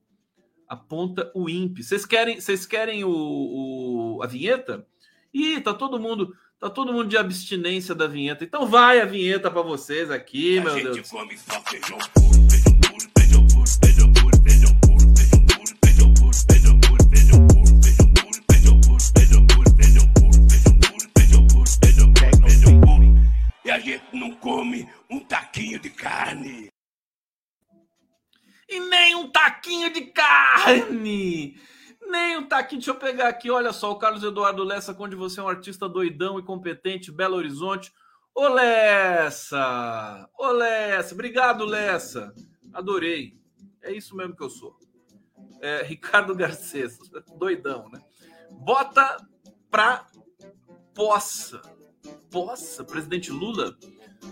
[0.73, 1.83] Aponta o INPE.
[1.83, 4.87] Vocês querem, vocês querem o, o, a vinheta?
[5.35, 8.43] Ih, tá todo mundo, tá todo mundo de abstinência da vinheta.
[8.43, 11.11] Então vai a vinheta para vocês aqui, a meu gente Deus.
[11.11, 16.75] Come só feijão puro, feijão puro, feijão puro, feijão puro, feijão puro, feijão puro, feijão
[16.81, 21.07] puro, feijão puro, feijão puro, feijão puro, feijão puro, feijão puro, feijão puro, feijão puro,
[21.18, 23.14] feijão puro, feijão puro, feijão puro.
[23.66, 26.72] E a gente não come um taquinho de carne.
[28.73, 31.61] E nem um taquinho de carne.
[32.09, 32.81] Nem um taquinho.
[32.81, 33.51] Deixa eu pegar aqui.
[33.51, 37.37] Olha só, o Carlos Eduardo Lessa, onde você é um artista doidão e competente, Belo
[37.37, 37.93] Horizonte.
[38.35, 40.27] Ô Lessa!
[40.39, 41.12] Ô Lessa!
[41.14, 42.35] Obrigado, Lessa!
[42.73, 43.39] Adorei.
[43.83, 44.75] É isso mesmo que eu sou.
[45.61, 46.97] É, Ricardo Garcês,
[47.37, 48.01] doidão, né?
[48.53, 49.18] Bota
[49.70, 50.07] pra
[50.95, 51.61] poça.
[52.31, 52.85] Poça?
[52.85, 53.77] Presidente Lula?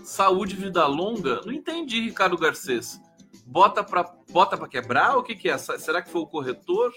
[0.03, 1.41] Saúde, vida longa?
[1.45, 2.99] Não entendi, Ricardo Garcês.
[3.45, 5.17] bota para bota para quebrar?
[5.17, 5.57] O que, que é?
[5.57, 6.91] Será que foi o corretor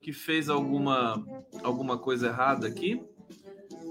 [0.00, 1.24] que fez alguma,
[1.62, 3.02] alguma coisa errada aqui?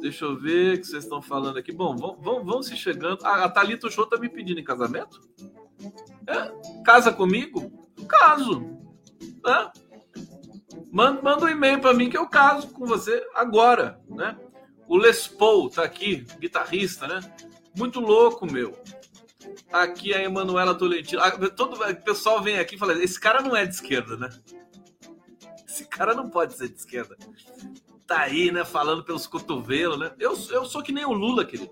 [0.02, 1.72] Deixa eu ver o que vocês estão falando aqui.
[1.72, 3.20] Bom, vão, vão, vão se chegando.
[3.24, 5.22] Ah, a Thalita Show tá me pedindo em casamento?
[6.28, 6.84] É?
[6.84, 7.72] Casa comigo?
[8.08, 8.66] Caso.
[10.92, 14.38] Manda, manda um e-mail para mim que eu caso com você agora, né?
[14.88, 17.20] O Les Paul tá aqui, guitarrista, né?
[17.76, 18.78] Muito louco, meu.
[19.72, 21.22] Aqui a Emanuela Tolentino.
[21.22, 24.30] Ah, todo o pessoal vem aqui e fala: esse cara não é de esquerda, né?
[25.68, 27.18] Esse cara não pode ser de esquerda.
[28.06, 28.64] Tá aí, né?
[28.64, 30.14] Falando pelos cotovelos, né?
[30.20, 31.72] Eu, eu sou que nem o Lula, querido.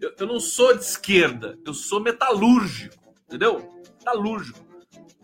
[0.00, 2.94] Eu, eu não sou de esquerda, eu sou metalúrgico,
[3.26, 3.70] entendeu?
[3.98, 4.66] Metalúrgico.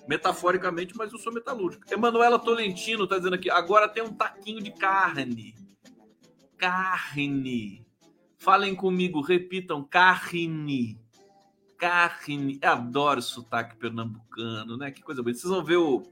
[0.08, 1.84] Metaforicamente, mas eu sou metalúrgico.
[1.92, 5.54] Emanuela Tolentino tá dizendo aqui: agora tem um taquinho de carne.
[6.58, 7.81] Carne.
[8.42, 10.98] Falem comigo, repitam: carne.
[11.78, 12.58] Carne.
[12.60, 14.90] Eu adoro sotaque pernambucano, né?
[14.90, 15.38] Que coisa bonita.
[15.38, 16.02] Vocês vão ver o,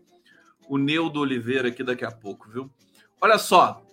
[0.69, 2.71] o Neudo Oliveira aqui daqui a pouco, viu?
[3.21, 3.85] Olha só.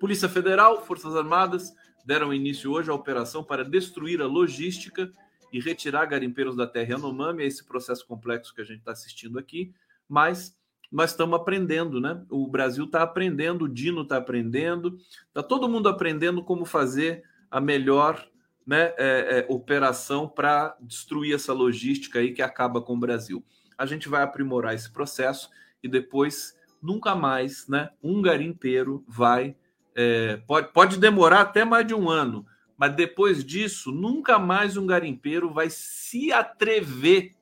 [0.00, 1.74] Polícia Federal, Forças Armadas
[2.06, 5.12] deram início hoje à operação para destruir a logística
[5.52, 9.38] e retirar garimpeiros da terra Yanomami, é esse processo complexo que a gente está assistindo
[9.38, 9.74] aqui,
[10.08, 10.56] mas
[10.90, 12.24] nós estamos aprendendo, né?
[12.30, 14.96] O Brasil está aprendendo, o Dino está aprendendo,
[15.26, 18.26] está todo mundo aprendendo como fazer a melhor
[18.66, 23.44] né, é, é, operação para destruir essa logística aí que acaba com o Brasil.
[23.76, 25.50] A gente vai aprimorar esse processo
[25.82, 27.90] e depois nunca mais, né?
[28.02, 29.56] Um garimpeiro vai
[30.00, 32.46] é, pode, pode demorar até mais de um ano,
[32.76, 37.34] mas depois disso, nunca mais um garimpeiro vai se atrever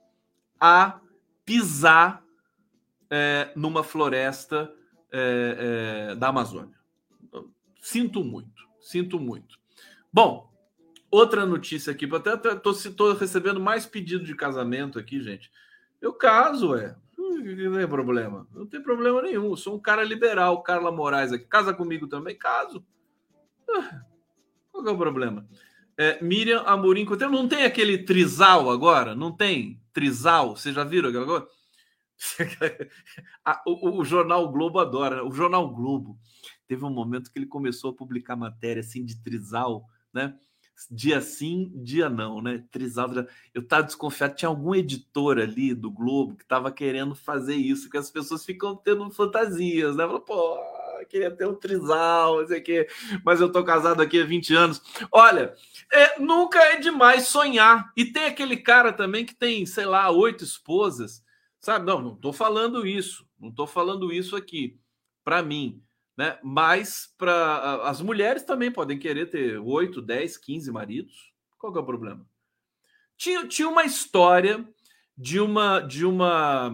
[0.58, 0.98] a
[1.44, 2.24] pisar
[3.10, 4.72] é, numa floresta
[5.12, 6.74] é, é, da Amazônia.
[7.82, 9.58] Sinto muito, sinto muito.
[10.16, 10.50] Bom,
[11.10, 15.50] outra notícia aqui, até estou recebendo mais pedido de casamento aqui, gente.
[16.00, 16.96] Eu caso, é.
[17.18, 18.48] Não tem problema.
[18.50, 19.50] Não tem problema nenhum.
[19.50, 21.44] Eu sou um cara liberal, Carla Moraes aqui.
[21.44, 22.34] Casa comigo também?
[22.34, 22.82] Caso.
[23.68, 24.00] Ah,
[24.72, 25.46] qual é o problema?
[25.98, 29.14] É, Miriam Amorim Não tem aquele trisal agora?
[29.14, 30.56] Não tem trisal?
[30.56, 31.46] Vocês já viram aquela coisa?
[33.66, 35.26] o, o, jornal Globo adora.
[35.26, 36.18] O jornal Globo
[36.66, 39.84] teve um momento que ele começou a publicar matéria assim de trisal,
[40.16, 40.34] né?
[40.90, 42.64] Dia sim, dia não, né?
[42.70, 43.08] Trisal.
[43.54, 44.34] Eu estava desconfiado.
[44.34, 48.76] Tinha algum editor ali do Globo que estava querendo fazer isso, que as pessoas ficam
[48.76, 50.06] tendo fantasias, né?
[50.26, 50.58] Pô,
[51.08, 52.88] queria ter um trisal, não sei o quê,
[53.24, 54.82] mas eu tô casado aqui há 20 anos.
[55.10, 55.54] Olha,
[55.92, 57.90] é, nunca é demais sonhar.
[57.96, 61.22] E tem aquele cara também que tem, sei lá, oito esposas,
[61.60, 61.86] sabe?
[61.86, 64.78] Não, não tô falando isso, não tô falando isso aqui
[65.24, 65.82] para mim,
[66.16, 66.38] né?
[66.42, 71.32] Mas para as mulheres também podem querer ter oito, dez, quinze maridos.
[71.58, 72.26] Qual que é o problema?
[73.16, 74.66] Tinha, tinha uma história
[75.16, 76.70] de uma de uma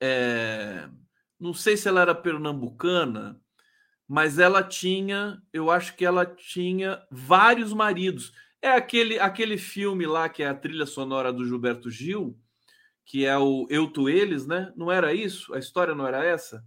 [0.00, 0.88] é,
[1.38, 3.40] não sei se ela era pernambucana,
[4.06, 8.32] mas ela tinha, eu acho que ela tinha vários maridos.
[8.60, 12.38] É aquele aquele filme lá que é a trilha sonora do Gilberto Gil,
[13.04, 14.72] que é o Eu Tu Eles, né?
[14.76, 15.54] Não era isso?
[15.54, 16.64] A história não era essa?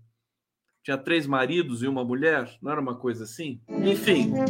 [0.84, 2.58] Tinha três maridos e uma mulher?
[2.62, 3.62] Não era uma coisa assim?
[3.70, 4.34] Enfim.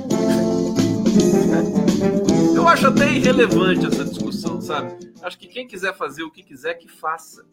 [2.56, 5.14] Eu acho até irrelevante essa discussão, sabe?
[5.22, 7.46] Acho que quem quiser fazer o que quiser, que faça.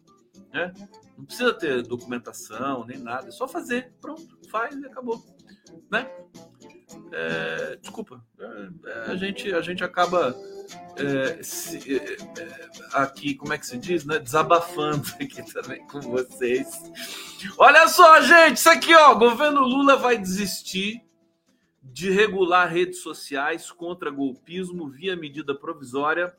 [0.51, 0.73] Né?
[1.17, 5.23] Não precisa ter documentação nem nada, é só fazer, pronto, faz e acabou,
[5.93, 6.11] né?
[7.13, 10.35] É, desculpa, é, a gente a gente acaba
[10.97, 14.19] é, se, é, é, aqui, como é que se diz, né?
[14.19, 16.69] Desabafando aqui também com vocês.
[17.59, 21.03] Olha só, gente, isso aqui, ó, governo Lula vai desistir
[21.83, 26.35] de regular redes sociais contra golpismo via medida provisória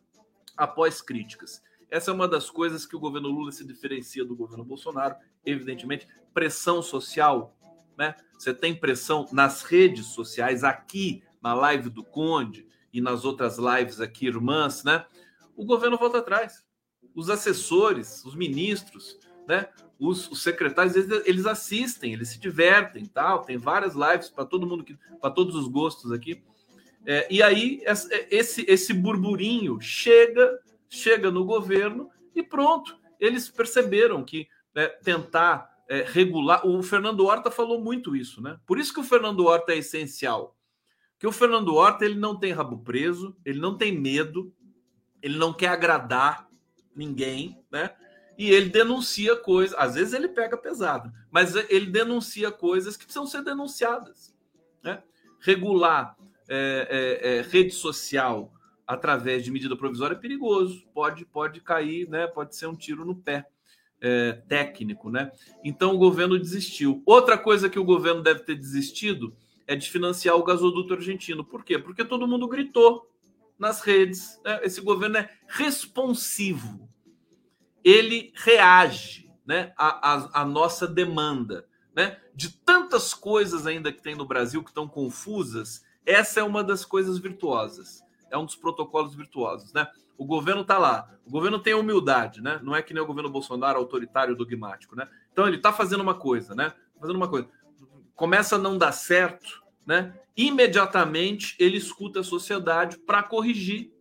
[0.56, 1.62] após críticas.
[1.90, 6.08] Essa é uma das coisas que o governo Lula se diferencia do governo Bolsonaro, evidentemente,
[6.34, 7.54] pressão social,
[7.98, 8.16] né?
[8.42, 14.02] Você tem pressão nas redes sociais, aqui na live do Conde e nas outras lives
[14.02, 15.06] aqui, irmãs, né?
[15.56, 16.66] O governo volta atrás.
[17.14, 19.70] Os assessores, os ministros, né?
[20.00, 23.44] Os, os secretários, eles, eles, assistem, eles se divertem, tal.
[23.44, 24.84] Tem várias lives para todo mundo,
[25.22, 26.44] para todos os gostos aqui.
[27.06, 27.84] É, e aí
[28.32, 32.98] esse, esse burburinho chega chega no governo e pronto.
[33.20, 36.66] Eles perceberam que é, tentar é, regular.
[36.66, 38.58] O Fernando Horta falou muito isso, né?
[38.66, 40.58] Por isso que o Fernando Horta é essencial.
[41.20, 44.54] Que o Fernando Horta ele não tem rabo preso, ele não tem medo,
[45.22, 46.48] ele não quer agradar
[46.96, 47.94] ninguém, né?
[48.38, 53.28] E ele denuncia coisas, às vezes ele pega pesado, mas ele denuncia coisas que precisam
[53.28, 54.34] ser denunciadas.
[54.82, 55.04] Né?
[55.42, 56.16] Regular
[56.48, 58.52] é, é, é rede social,
[58.88, 62.28] através de medida provisória é perigoso, pode, pode cair, né?
[62.28, 63.46] Pode ser um tiro no pé
[64.02, 65.32] é, técnico, né?
[65.64, 67.04] Então o governo desistiu.
[67.06, 69.36] Outra coisa que o governo deve ter desistido
[69.68, 71.46] é de financiar o gasoduto argentino.
[71.46, 71.78] Por quê?
[71.78, 73.08] Porque todo mundo gritou
[73.58, 74.40] nas redes.
[74.44, 74.60] Né?
[74.64, 76.90] Esse governo é responsivo.
[77.84, 81.68] Ele reage né, à, à, à nossa demanda.
[81.96, 82.18] Né?
[82.34, 86.84] De tantas coisas ainda que tem no Brasil que estão confusas, essa é uma das
[86.84, 88.04] coisas virtuosas.
[88.32, 89.74] É um dos protocolos virtuosos.
[89.74, 89.86] Né?
[90.18, 91.10] O governo está lá.
[91.26, 92.60] O governo tem humildade, né?
[92.64, 95.08] Não é que nem o governo Bolsonaro autoritário, dogmático, né?
[95.32, 96.74] Então ele está fazendo uma coisa, né?
[97.00, 97.50] Fazendo uma coisa.
[98.16, 100.14] Começa a não dar certo, né?
[100.36, 103.92] Imediatamente ele escuta a sociedade para corrigir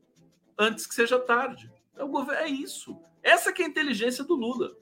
[0.58, 1.72] antes que seja tarde.
[1.96, 2.98] É, o governo, é isso.
[3.22, 4.72] Essa é a inteligência do Lula.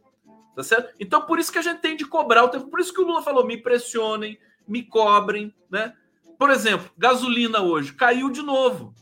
[0.56, 0.92] Tá certo?
[0.98, 2.68] Então, por isso que a gente tem de cobrar o tempo.
[2.68, 5.94] Por isso que o Lula falou: me pressionem, me cobrem, né?
[6.36, 8.92] Por exemplo, gasolina hoje caiu de novo.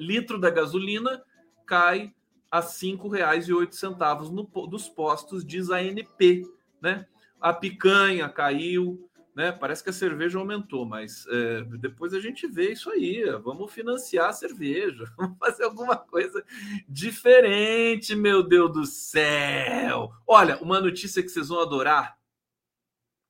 [0.00, 1.22] Litro da gasolina
[1.66, 2.12] cai
[2.50, 6.42] a R$ 5,08 no, dos postos, diz a ANP.
[6.80, 7.06] Né?
[7.40, 9.52] A picanha caiu, né?
[9.52, 13.24] Parece que a cerveja aumentou, mas é, depois a gente vê isso aí.
[13.42, 16.44] Vamos financiar a cerveja, vamos fazer alguma coisa
[16.88, 20.10] diferente, meu Deus do céu.
[20.26, 22.18] Olha, uma notícia que vocês vão adorar.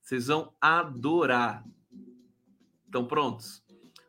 [0.01, 1.65] Vocês vão adorar.
[2.87, 3.63] Estão prontos?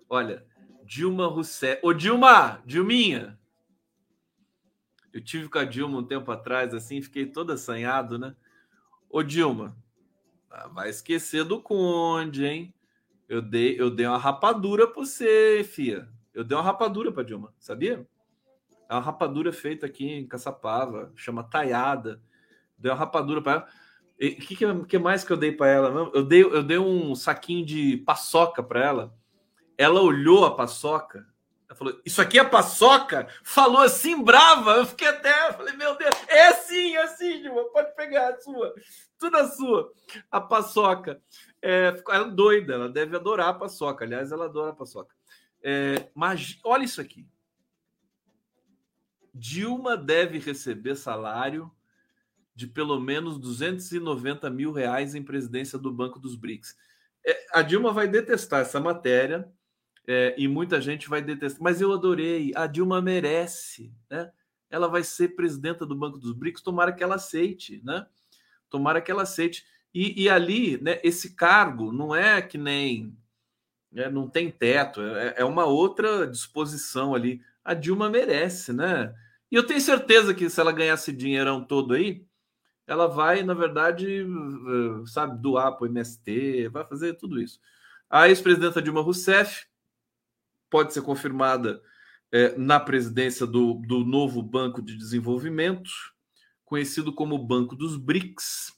[0.10, 0.46] Olha,
[0.92, 1.80] Dilma Rousseff.
[1.86, 2.62] Ô, Dilma!
[2.66, 3.40] Dilminha!
[5.14, 8.36] Eu tive com a Dilma um tempo atrás, assim, fiquei todo assanhado, né?
[9.10, 9.74] Ô, Dilma,
[10.50, 12.74] ah, vai esquecer do Conde, hein?
[13.30, 16.10] Eu dei, eu dei uma rapadura para você, fia.
[16.34, 18.06] Eu dei uma rapadura para Dilma, sabia?
[18.90, 22.22] É uma rapadura feita aqui em Caçapava, chama taiada.
[22.78, 23.68] Dei uma rapadura para ela.
[24.18, 26.12] O que, que, que, mais que eu dei para ela?
[26.14, 29.21] Eu dei, eu dei um saquinho de paçoca para ela.
[29.78, 31.26] Ela olhou a paçoca
[31.72, 33.30] ela falou, isso aqui é paçoca?
[33.44, 34.72] Falou assim, brava.
[34.72, 38.74] Eu fiquei até, falei, meu Deus, é assim, é assim, Dilma, pode pegar a sua.
[39.18, 39.94] Tudo a sua.
[40.30, 41.22] A paçoca.
[41.62, 44.04] É, ela é doida, ela deve adorar a paçoca.
[44.04, 45.16] Aliás, ela adora a paçoca.
[45.64, 47.26] É, mas olha isso aqui.
[49.34, 51.72] Dilma deve receber salário
[52.54, 56.76] de pelo menos 290 mil reais em presidência do Banco dos BRICS.
[57.26, 59.50] É, a Dilma vai detestar essa matéria
[60.12, 61.64] é, e muita gente vai detestar.
[61.64, 62.52] Mas eu adorei.
[62.54, 64.30] A Dilma merece, né?
[64.70, 66.62] Ela vai ser presidenta do Banco dos BRICS.
[66.62, 68.06] Tomara que ela aceite, né?
[68.70, 69.66] Tomara que ela aceite.
[69.94, 71.00] E, e ali, né?
[71.02, 73.18] Esse cargo não é que nem,
[73.92, 75.02] né, não tem teto.
[75.02, 77.42] É, é uma outra disposição ali.
[77.64, 79.14] A Dilma merece, né?
[79.50, 82.26] E eu tenho certeza que se ela ganhasse dinheirão todo aí,
[82.88, 87.60] ela vai, na verdade, eh, sabe, doar para o MST, vai fazer tudo isso.
[88.10, 89.66] A ex-presidenta Dilma Rousseff
[90.72, 91.82] pode ser confirmada
[92.32, 95.92] é, na presidência do, do novo Banco de Desenvolvimento,
[96.64, 98.72] conhecido como Banco dos BRICS.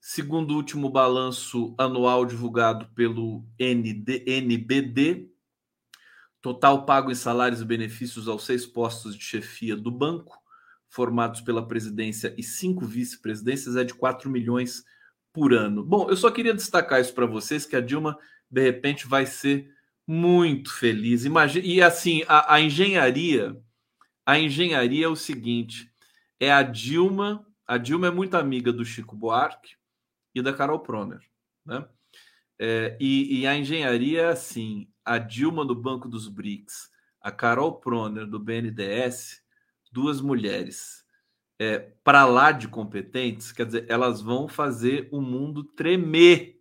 [0.00, 5.28] Segundo o último balanço anual divulgado pelo ND, NBD,
[6.40, 10.38] total pago em salários e benefícios aos seis postos de chefia do banco,
[10.88, 14.82] formados pela presidência e cinco vice-presidências, é de 4 milhões
[15.30, 15.84] por ano.
[15.84, 18.16] Bom, eu só queria destacar isso para vocês, que a Dilma,
[18.50, 19.70] de repente, vai ser
[20.08, 21.26] muito feliz.
[21.26, 23.54] Imagina, e assim, a, a, engenharia,
[24.24, 25.92] a engenharia é o seguinte:
[26.40, 29.76] é a Dilma, a Dilma é muito amiga do Chico Buarque
[30.34, 31.20] e da Carol Proner,
[31.64, 31.86] né?
[32.58, 36.90] É, e, e, a engenharia é assim: a Dilma do Banco dos BRICS,
[37.20, 39.42] a Carol Proner do BNDES,
[39.92, 41.04] duas mulheres
[41.58, 46.56] é, para lá de competentes, quer dizer, elas vão fazer o mundo tremer.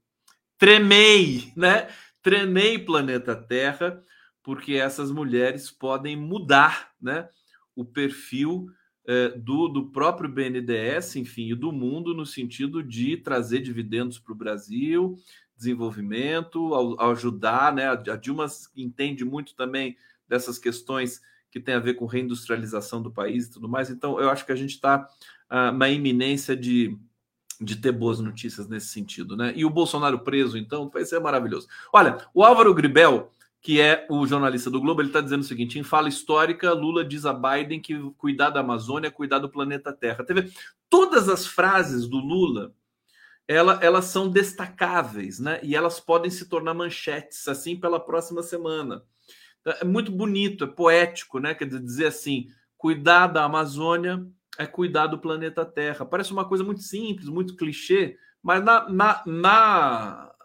[0.57, 1.87] Tremei, né?
[2.21, 4.03] Treinei planeta Terra,
[4.43, 7.29] porque essas mulheres podem mudar né,
[7.75, 8.67] o perfil
[9.05, 14.33] eh, do, do próprio BNDES, enfim, e do mundo, no sentido de trazer dividendos para
[14.33, 15.17] o Brasil,
[15.55, 17.73] desenvolvimento, ao, ao ajudar.
[17.73, 19.97] Né, a Dilma entende muito também
[20.27, 23.89] dessas questões que tem a ver com reindustrialização do país e tudo mais.
[23.89, 25.07] Então, eu acho que a gente está
[25.49, 26.97] ah, na iminência de
[27.59, 29.53] de ter boas notícias nesse sentido, né?
[29.55, 31.67] E o Bolsonaro preso, então, vai ser maravilhoso.
[31.91, 33.31] Olha, o Álvaro Gribel,
[33.61, 37.03] que é o jornalista do Globo, ele está dizendo o seguinte: em fala histórica, Lula
[37.03, 40.23] diz a Biden que cuidar da Amazônia, cuidar do planeta Terra.
[40.23, 40.51] Teve
[40.89, 42.73] todas as frases do Lula,
[43.47, 45.59] ela, elas são destacáveis, né?
[45.63, 49.03] E elas podem se tornar manchetes assim pela próxima semana.
[49.65, 51.53] É muito bonito, é poético, né?
[51.53, 52.47] Quer dizer assim,
[52.77, 54.25] cuidar da Amazônia,
[54.57, 56.05] é cuidar do planeta Terra.
[56.05, 60.35] Parece uma coisa muito simples, muito clichê, mas na, na, na,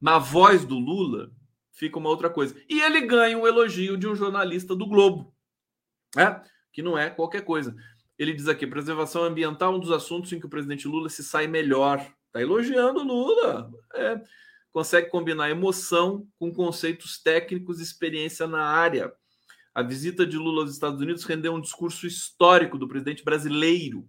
[0.00, 1.30] na voz do Lula
[1.72, 2.56] fica uma outra coisa.
[2.68, 5.34] E ele ganha um elogio de um jornalista do Globo,
[6.16, 6.42] né?
[6.72, 7.76] que não é qualquer coisa.
[8.18, 11.46] Ele diz aqui: preservação ambiental, um dos assuntos em que o presidente Lula se sai
[11.46, 11.98] melhor.
[12.26, 13.70] Está elogiando Lula.
[13.94, 14.20] É,
[14.72, 19.12] consegue combinar emoção com conceitos técnicos e experiência na área.
[19.74, 24.08] A visita de Lula aos Estados Unidos rendeu um discurso histórico do presidente brasileiro,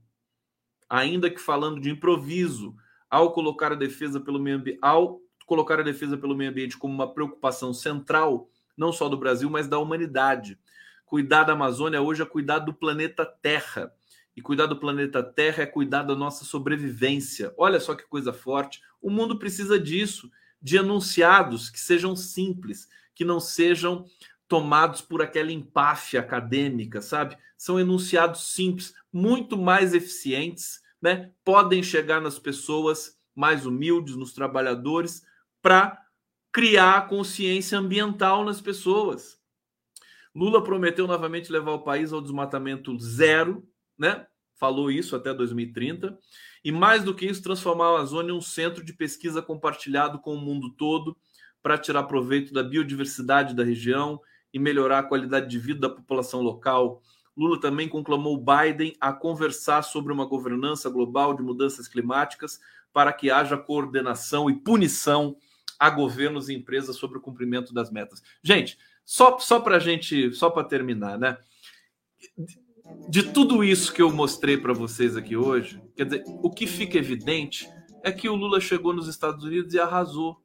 [0.90, 2.76] ainda que falando de improviso,
[3.10, 6.94] ao colocar a defesa pelo meio ambiente, ao colocar a defesa pelo meio ambiente como
[6.94, 10.60] uma preocupação central, não só do Brasil, mas da humanidade.
[11.06, 13.92] Cuidar da Amazônia hoje é cuidar do planeta Terra.
[14.36, 17.52] E cuidar do planeta Terra é cuidar da nossa sobrevivência.
[17.58, 18.80] Olha só que coisa forte.
[19.02, 20.30] O mundo precisa disso,
[20.62, 24.06] de enunciados que sejam simples, que não sejam
[24.50, 27.38] tomados por aquela empáfia acadêmica, sabe?
[27.56, 31.32] São enunciados simples, muito mais eficientes, né?
[31.46, 35.22] Podem chegar nas pessoas mais humildes, nos trabalhadores,
[35.62, 36.02] para
[36.52, 39.40] criar consciência ambiental nas pessoas.
[40.36, 43.64] Lula prometeu novamente levar o país ao desmatamento zero,
[43.98, 44.26] né?
[44.60, 46.18] Falou isso até 2030.
[46.64, 50.34] E mais do que isso, transformar a Amazônia em um centro de pesquisa compartilhado com
[50.34, 51.16] o mundo todo
[51.62, 54.20] para tirar proveito da biodiversidade da região
[54.54, 57.02] e melhorar a qualidade de vida da população local.
[57.36, 62.60] Lula também conclamou Biden a conversar sobre uma governança global de mudanças climáticas
[62.92, 65.38] para que haja coordenação e punição
[65.80, 68.22] a governos e empresas sobre o cumprimento das metas.
[68.44, 71.38] Gente, só, só para gente, só para terminar, né?
[73.08, 76.98] De tudo isso que eu mostrei para vocês aqui hoje, quer dizer, o que fica
[76.98, 77.70] evidente
[78.04, 80.42] é que o Lula chegou nos Estados Unidos e arrasou.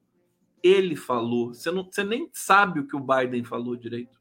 [0.65, 1.53] Ele falou.
[1.53, 4.19] Você, não, você nem sabe o que o Biden falou direito.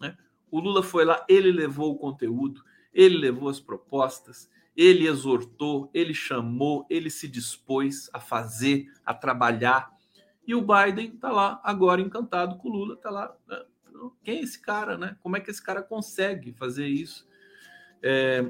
[0.00, 0.16] Né?
[0.48, 2.62] O Lula foi lá, ele levou o conteúdo,
[2.94, 9.90] ele levou as propostas, ele exortou, ele chamou, ele se dispôs a fazer, a trabalhar.
[10.46, 13.36] E o Biden está lá agora encantado com o Lula, está lá.
[13.48, 13.60] Né?
[14.22, 15.16] Quem é esse cara, né?
[15.20, 17.28] Como é que esse cara consegue fazer isso?
[18.00, 18.48] É...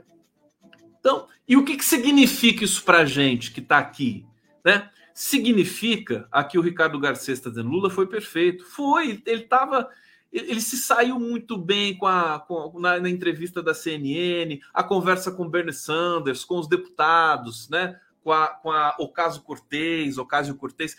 [0.99, 4.27] Então, e o que, que significa isso para gente que está aqui?
[4.63, 4.91] Né?
[5.23, 8.65] Significa, aqui o Ricardo Garcês está dizendo, Lula foi perfeito.
[8.65, 9.87] Foi, ele estava.
[10.33, 15.31] Ele se saiu muito bem com a, com, na, na, entrevista da CNN, a conversa
[15.31, 18.01] com Bernie Sanders, com os deputados, né?
[18.23, 20.97] com, a, com a Ocasio Cortez, Ocasio Cortez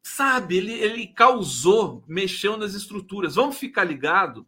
[0.00, 3.34] sabe, ele, ele causou, mexeu nas estruturas.
[3.34, 4.46] Vamos ficar ligado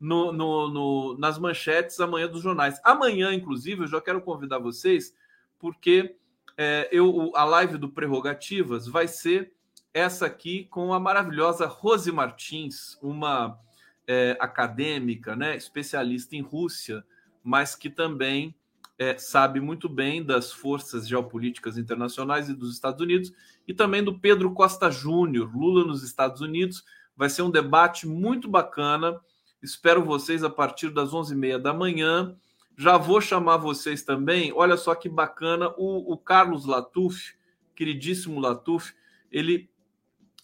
[0.00, 2.80] no, no, no, nas manchetes amanhã dos jornais.
[2.82, 5.14] Amanhã, inclusive, eu já quero convidar vocês,
[5.60, 6.16] porque
[6.56, 9.52] é, eu, a live do Prerrogativas vai ser
[9.92, 13.58] essa aqui com a maravilhosa Rose Martins, uma
[14.06, 17.04] é, acadêmica, né, especialista em Rússia,
[17.42, 18.54] mas que também
[18.98, 23.32] é, sabe muito bem das forças geopolíticas internacionais e dos Estados Unidos,
[23.66, 26.84] e também do Pedro Costa Júnior, Lula nos Estados Unidos.
[27.16, 29.18] Vai ser um debate muito bacana.
[29.62, 32.36] Espero vocês a partir das 11h30 da manhã.
[32.76, 34.52] Já vou chamar vocês também.
[34.52, 37.34] Olha só que bacana, o, o Carlos Latuf,
[37.74, 38.94] queridíssimo Latuf,
[39.30, 39.70] ele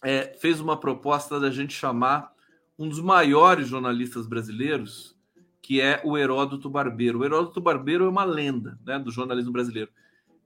[0.03, 2.31] é, fez uma proposta da gente chamar
[2.77, 5.15] um dos maiores jornalistas brasileiros,
[5.61, 7.19] que é o Heródoto Barbeiro.
[7.19, 9.91] O Heródoto Barbeiro é uma lenda né, do jornalismo brasileiro.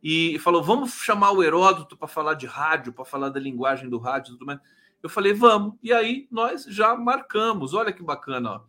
[0.03, 3.97] E falou: vamos chamar o Heródoto para falar de rádio, para falar da linguagem do
[3.97, 4.59] rádio e tudo mais.
[5.01, 5.75] Eu falei: vamos.
[5.81, 7.73] E aí nós já marcamos.
[7.73, 8.51] Olha que bacana.
[8.51, 8.61] Ó.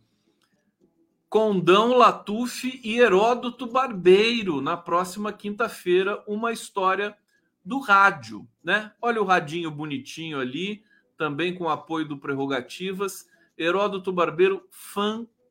[1.29, 7.15] Condão Latuf e Heródoto Barbeiro, na próxima quinta-feira, uma história
[7.63, 8.47] do rádio.
[8.63, 8.93] Né?
[9.01, 10.83] Olha o radinho bonitinho ali,
[11.17, 13.27] também com apoio do Prerrogativas.
[13.57, 15.47] Heródoto Barbeiro, fantástico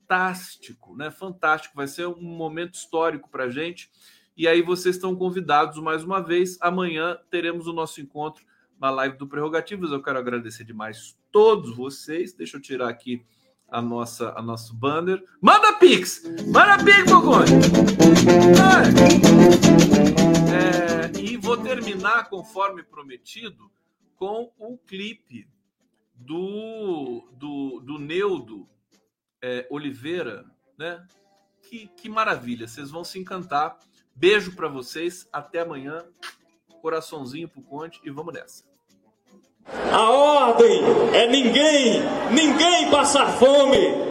[0.96, 1.10] né?
[1.10, 1.74] Fantástico.
[1.76, 3.90] Vai ser um momento histórico para gente.
[4.36, 6.56] E aí vocês estão convidados mais uma vez.
[6.60, 8.44] Amanhã teremos o nosso encontro
[8.78, 9.90] na live do Prerrogativas.
[9.90, 12.32] Eu quero agradecer demais todos vocês.
[12.32, 13.24] Deixa eu tirar aqui
[13.68, 15.22] a nossa a nosso banner.
[15.40, 16.22] Manda Pix!
[16.46, 17.52] Manda Pix, Boconde!
[20.52, 23.70] É, e vou terminar, conforme prometido,
[24.16, 25.48] com o clipe
[26.14, 28.68] do, do, do Neudo
[29.42, 30.46] é, Oliveira,
[30.78, 31.06] né?
[31.62, 33.78] Que, que maravilha, vocês vão se encantar.
[34.14, 36.04] Beijo para vocês, até amanhã.
[36.80, 38.64] Coraçãozinho pro Conte e vamos nessa.
[39.92, 44.06] A ordem é ninguém, ninguém passar fome.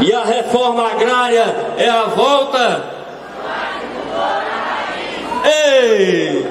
[0.00, 2.84] E a reforma agrária é a volta.
[5.44, 6.46] Ei!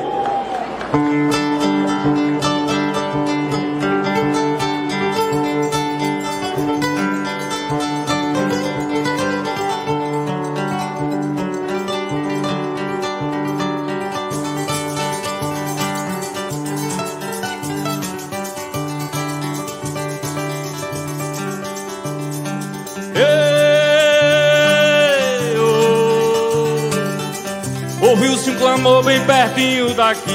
[28.81, 30.31] Clamor bem pertinho daqui.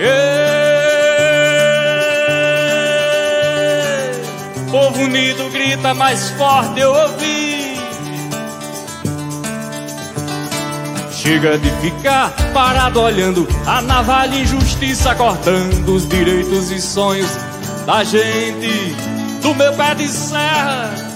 [0.00, 0.10] Ei,
[4.72, 7.78] povo unido grita mais forte, eu ouvi.
[11.12, 17.30] Chega de ficar parado olhando a navalha injustiça cortando os direitos e sonhos
[17.86, 18.96] da gente
[19.42, 21.09] do meu pé de serra.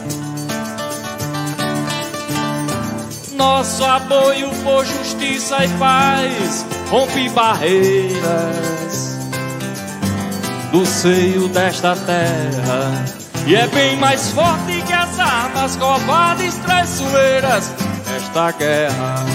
[3.45, 9.19] Nosso apoio por justiça e paz rompe barreiras
[10.73, 13.05] do seio desta terra.
[13.47, 17.71] E é bem mais forte que as armas covardes traiçoeiras
[18.17, 19.27] esta guerra.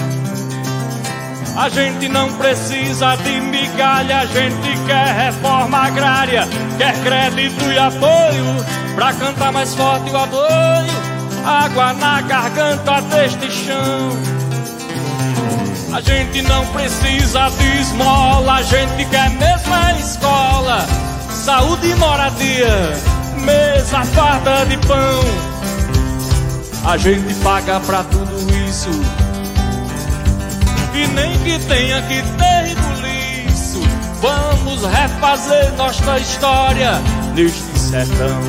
[1.56, 6.48] A gente não precisa de migalha, a gente quer reforma agrária,
[6.78, 8.64] quer crédito e apoio
[8.96, 11.09] pra cantar mais forte o apoio.
[11.44, 14.40] Água na garganta deste chão.
[15.92, 20.86] A gente não precisa de esmola, a gente quer mesmo a escola,
[21.44, 22.92] saúde e moradia,
[23.38, 25.50] mesa farta de pão.
[26.84, 28.36] A gente paga pra tudo
[28.68, 28.90] isso
[30.94, 33.80] e nem que tenha que ter liço.
[34.20, 37.00] Vamos refazer nossa história
[37.34, 38.40] neste sertão.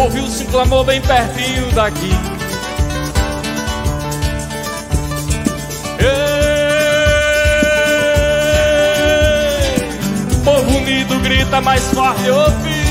[0.00, 2.10] Ouviu-se um clamor bem pertinho daqui.
[9.78, 12.89] Ei, povo unido grita mais forte, ouvi.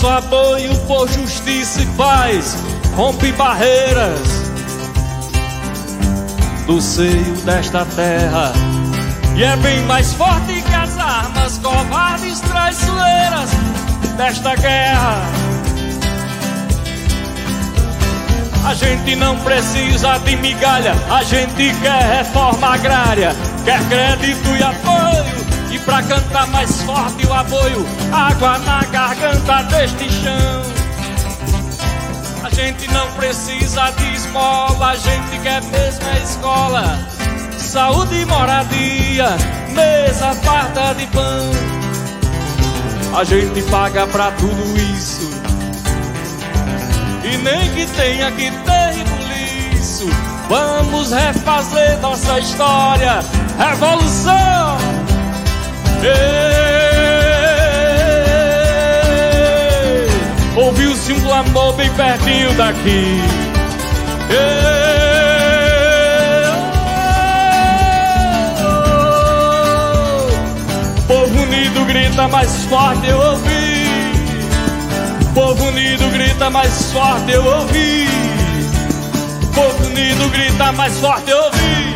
[0.00, 2.56] Nosso apoio por justiça e paz.
[2.96, 4.20] Rompe barreiras
[6.66, 8.52] do seio desta terra.
[9.36, 13.50] E é bem mais forte que as armas covardes traiçoeiras
[14.16, 15.22] desta guerra.
[18.64, 23.34] A gente não precisa de migalha, a gente quer reforma agrária,
[23.64, 25.49] quer crédito e apoio
[25.90, 30.62] pra cantar mais forte o apoio, água na garganta deste chão.
[32.44, 36.98] A gente não precisa de esmola, a gente quer mesmo a escola.
[37.58, 39.36] Saúde e moradia,
[39.70, 41.50] mesa farta de pão.
[43.18, 45.28] A gente paga pra tudo isso.
[47.24, 50.08] E nem que tenha que ter isso.
[50.48, 53.24] Vamos refazer nossa história.
[53.58, 54.79] Revolução!
[60.56, 63.20] Ouviu-se um clamor bem pertinho daqui.
[71.06, 73.70] Povo unido grita mais forte, eu ouvi.
[75.34, 78.08] Povo unido grita mais forte, eu ouvi.
[79.54, 81.89] Povo unido grita mais forte, eu ouvi.